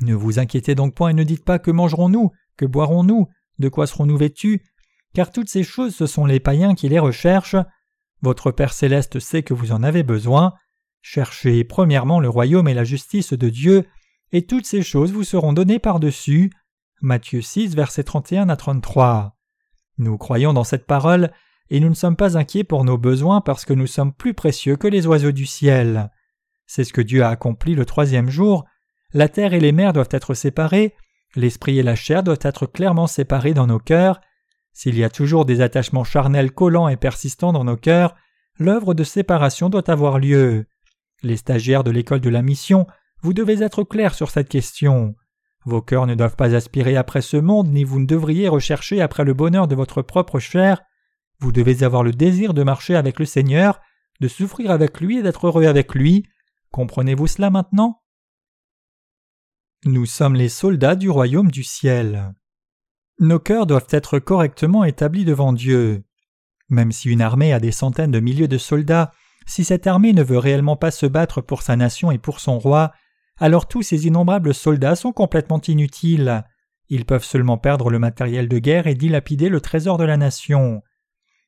[0.00, 3.28] Ne vous inquiétez donc point et ne dites pas que mangerons-nous, que boirons-nous,
[3.60, 4.64] de quoi serons-nous vêtus,
[5.14, 7.56] car toutes ces choses ce sont les païens qui les recherchent.
[8.22, 10.54] Votre Père céleste sait que vous en avez besoin.
[11.02, 13.86] Cherchez premièrement le royaume et la justice de Dieu,
[14.32, 16.50] et toutes ces choses vous seront données par-dessus.
[17.00, 19.36] Matthieu 6, versets 31 à 33.
[19.98, 21.30] Nous croyons dans cette parole,
[21.70, 24.76] et nous ne sommes pas inquiets pour nos besoins parce que nous sommes plus précieux
[24.76, 26.10] que les oiseaux du ciel.
[26.66, 28.64] C'est ce que Dieu a accompli le troisième jour.
[29.12, 30.94] La terre et les mers doivent être séparées,
[31.34, 34.20] l'esprit et la chair doivent être clairement séparés dans nos cœurs.
[34.78, 38.14] S'il y a toujours des attachements charnels collants et persistants dans nos cœurs,
[38.60, 40.66] l'œuvre de séparation doit avoir lieu.
[41.24, 42.86] Les stagiaires de l'école de la mission,
[43.20, 45.16] vous devez être clairs sur cette question.
[45.64, 49.24] Vos cœurs ne doivent pas aspirer après ce monde, ni vous ne devriez rechercher après
[49.24, 50.80] le bonheur de votre propre chair.
[51.40, 53.80] Vous devez avoir le désir de marcher avec le Seigneur,
[54.20, 56.24] de souffrir avec lui et d'être heureux avec lui.
[56.70, 58.00] Comprenez-vous cela maintenant?
[59.84, 62.32] Nous sommes les soldats du royaume du ciel.
[63.20, 66.04] Nos cœurs doivent être correctement établis devant Dieu.
[66.68, 69.10] Même si une armée a des centaines de milliers de soldats,
[69.44, 72.60] si cette armée ne veut réellement pas se battre pour sa nation et pour son
[72.60, 72.92] roi,
[73.38, 76.44] alors tous ces innombrables soldats sont complètement inutiles.
[76.90, 80.82] Ils peuvent seulement perdre le matériel de guerre et dilapider le trésor de la nation.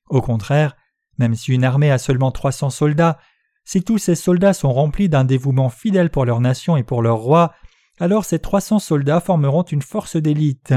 [0.09, 0.77] Au contraire,
[1.19, 3.19] même si une armée a seulement 300 soldats,
[3.65, 7.19] si tous ces soldats sont remplis d'un dévouement fidèle pour leur nation et pour leur
[7.19, 7.55] roi,
[8.01, 10.75] alors ces 300 soldats formeront une force d'élite.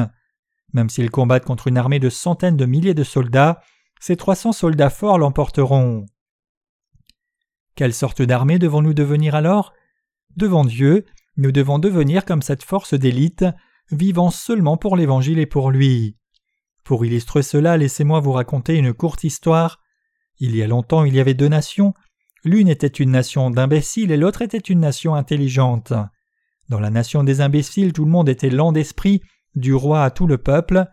[0.73, 3.61] Même s'ils combattent contre une armée de centaines de milliers de soldats,
[3.99, 6.05] ces 300 soldats forts l'emporteront.
[7.75, 9.73] Quelle sorte d'armée devons-nous devenir alors?
[10.35, 11.05] Devant Dieu,
[11.37, 13.45] nous devons devenir comme cette force d'élite,
[13.91, 16.17] vivant seulement pour l'Évangile et pour lui.
[16.83, 19.79] Pour illustrer cela, laissez-moi vous raconter une courte histoire.
[20.39, 21.93] Il y a longtemps, il y avait deux nations.
[22.43, 25.93] L'une était une nation d'imbéciles et l'autre était une nation intelligente.
[26.69, 29.21] Dans la nation des imbéciles, tout le monde était lent d'esprit,
[29.55, 30.85] du roi à tout le peuple.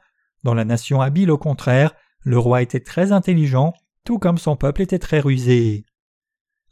[0.42, 3.72] Dans la nation habile, au contraire, le roi était très intelligent,
[4.04, 5.84] tout comme son peuple était très rusé.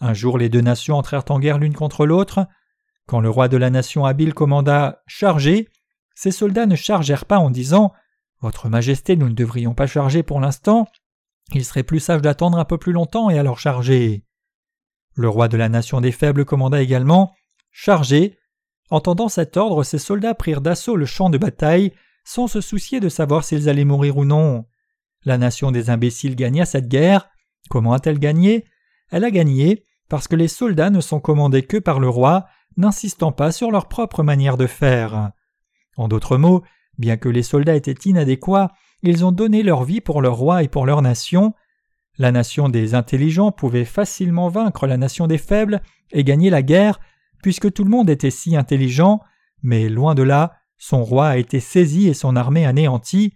[0.01, 2.47] Un jour les deux nations entrèrent en guerre l'une contre l'autre.
[3.07, 5.69] Quand le roi de la nation habile commanda Chargez,
[6.15, 7.93] ses soldats ne chargèrent pas en disant
[8.41, 10.87] Votre Majesté, nous ne devrions pas charger pour l'instant.
[11.55, 14.25] Il serait plus sage d'attendre un peu plus longtemps et alors charger.
[15.15, 17.35] Le roi de la nation des faibles commanda également
[17.71, 18.39] Chargez.
[18.91, 21.93] Entendant cet ordre, ses soldats prirent d'assaut le champ de bataille
[22.25, 24.65] sans se soucier de savoir s'ils allaient mourir ou non.
[25.25, 27.29] La nation des imbéciles gagna cette guerre.
[27.71, 28.65] Comment a-t-elle gagné?
[29.11, 33.33] Elle a gagné parce que les soldats ne sont commandés que par le roi, n'insistant
[33.33, 35.33] pas sur leur propre manière de faire.
[35.97, 36.63] En d'autres mots,
[36.97, 38.73] bien que les soldats étaient inadéquats,
[39.03, 41.55] ils ont donné leur vie pour leur roi et pour leur nation.
[42.17, 47.01] La nation des intelligents pouvait facilement vaincre la nation des faibles et gagner la guerre,
[47.43, 49.21] puisque tout le monde était si intelligent,
[49.63, 53.35] mais loin de là, son roi a été saisi et son armée anéantie.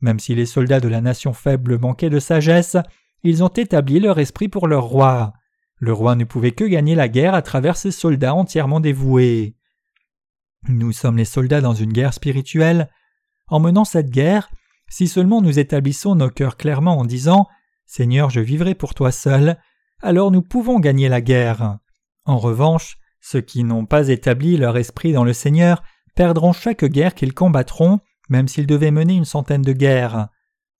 [0.00, 2.76] Même si les soldats de la nation faible manquaient de sagesse,
[3.22, 5.32] ils ont établi leur esprit pour leur roi.
[5.76, 9.54] Le roi ne pouvait que gagner la guerre à travers ses soldats entièrement dévoués.
[10.68, 12.90] Nous sommes les soldats dans une guerre spirituelle.
[13.46, 14.50] En menant cette guerre,
[14.88, 17.46] si seulement nous établissons nos cœurs clairement en disant
[17.86, 19.58] Seigneur, je vivrai pour toi seul,
[20.02, 21.78] alors nous pouvons gagner la guerre.
[22.24, 22.98] En revanche,
[23.30, 25.82] ceux qui n'ont pas établi leur esprit dans le Seigneur
[26.14, 28.00] perdront chaque guerre qu'ils combattront,
[28.30, 30.28] même s'ils devaient mener une centaine de guerres.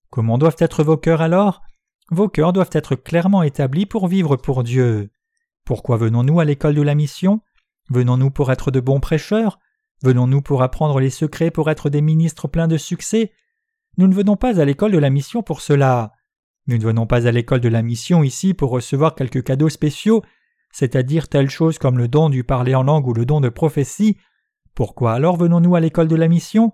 [0.09, 1.61] Comment doivent être vos cœurs alors?
[2.11, 5.11] Vos cœurs doivent être clairement établis pour vivre pour Dieu.
[5.67, 7.43] Pourquoi venons-nous à l'école de la mission?
[7.91, 9.59] Venons-nous pour être de bons prêcheurs?
[10.03, 13.31] Venons-nous pour apprendre les secrets pour être des ministres pleins de succès?
[13.99, 16.15] Nous ne venons pas à l'école de la mission pour cela.
[16.67, 20.23] Nous ne venons pas à l'école de la mission ici pour recevoir quelques cadeaux spéciaux,
[20.73, 24.17] c'est-à-dire telle chose comme le don du parler en langue ou le don de prophétie.
[24.75, 26.73] Pourquoi alors venons-nous à l'école de la mission?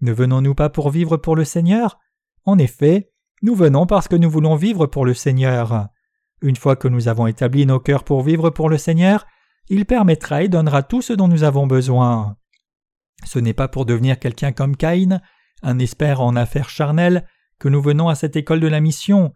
[0.00, 1.98] Ne venons-nous pas pour vivre pour le Seigneur?
[2.44, 3.12] En effet,
[3.42, 5.88] nous venons parce que nous voulons vivre pour le Seigneur.
[6.40, 9.26] Une fois que nous avons établi nos cœurs pour vivre pour le Seigneur,
[9.68, 12.36] il permettra et donnera tout ce dont nous avons besoin.
[13.24, 15.20] Ce n'est pas pour devenir quelqu'un comme Caïn,
[15.62, 17.26] un expert en affaires charnelles,
[17.58, 19.32] que nous venons à cette école de la mission.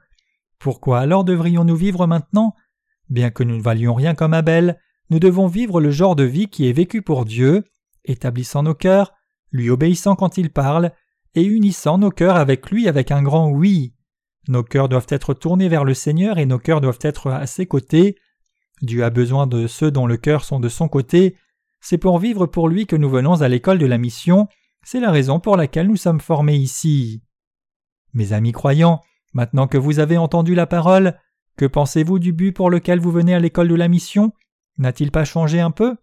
[0.59, 2.55] Pourquoi alors devrions-nous vivre maintenant
[3.09, 4.79] Bien que nous ne valions rien comme Abel,
[5.11, 7.65] nous devons vivre le genre de vie qui est vécu pour Dieu,
[8.05, 9.13] établissant nos cœurs,
[9.53, 10.93] lui obéissant quand il parle,
[11.35, 13.95] et unissant nos cœurs avec lui avec un grand oui.
[14.49, 17.67] Nos cœurs doivent être tournés vers le Seigneur et nos cœurs doivent être à ses
[17.67, 18.17] côtés.
[18.83, 21.37] Dieu a besoin de ceux dont le cœur sont de son côté.
[21.81, 24.49] C'est pour vivre pour lui que nous venons à l'école de la mission,
[24.83, 27.23] c'est la raison pour laquelle nous sommes formés ici.
[28.15, 29.01] Mes amis croyants,
[29.35, 31.19] maintenant que vous avez entendu la parole,
[31.57, 34.33] que pensez-vous du but pour lequel vous venez à l'école de la mission?
[34.79, 35.97] N'a-t-il pas changé un peu?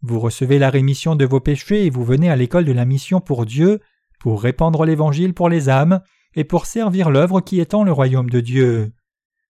[0.00, 3.20] Vous recevez la rémission de vos péchés et vous venez à l'école de la mission
[3.20, 3.80] pour Dieu,
[4.20, 6.00] pour répandre l'Évangile pour les âmes,
[6.34, 8.92] et pour servir l'œuvre qui étend le royaume de Dieu.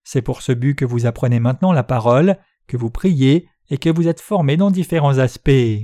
[0.03, 2.37] C'est pour ce but que vous apprenez maintenant la parole,
[2.67, 5.83] que vous priez et que vous êtes formés dans différents aspects.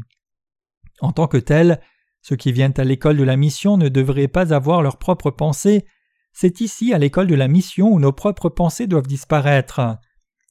[0.99, 1.80] En tant que tel,
[2.22, 5.86] ceux qui viennent à l'école de la mission ne devraient pas avoir leurs propres pensées,
[6.34, 9.98] c'est ici à l'école de la mission où nos propres pensées doivent disparaître.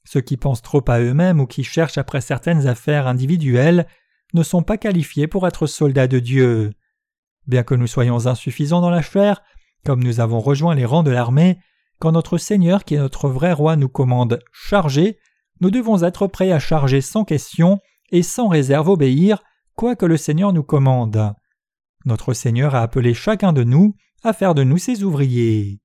[0.04, 3.86] Ceux qui pensent trop à eux-mêmes ou qui cherchent après certaines affaires individuelles
[4.34, 6.72] ne sont pas qualifiés pour être soldats de Dieu.
[7.46, 9.42] Bien que nous soyons insuffisants dans la chair,
[9.84, 11.58] comme nous avons rejoint les rangs de l'armée,
[11.98, 15.18] quand notre Seigneur qui est notre vrai roi nous commande charger,
[15.60, 19.42] nous devons être prêts à charger sans question et sans réserve obéir,
[19.74, 21.34] quoi que le Seigneur nous commande.
[22.04, 25.80] Notre Seigneur a appelé chacun de nous à faire de nous ses ouvriers.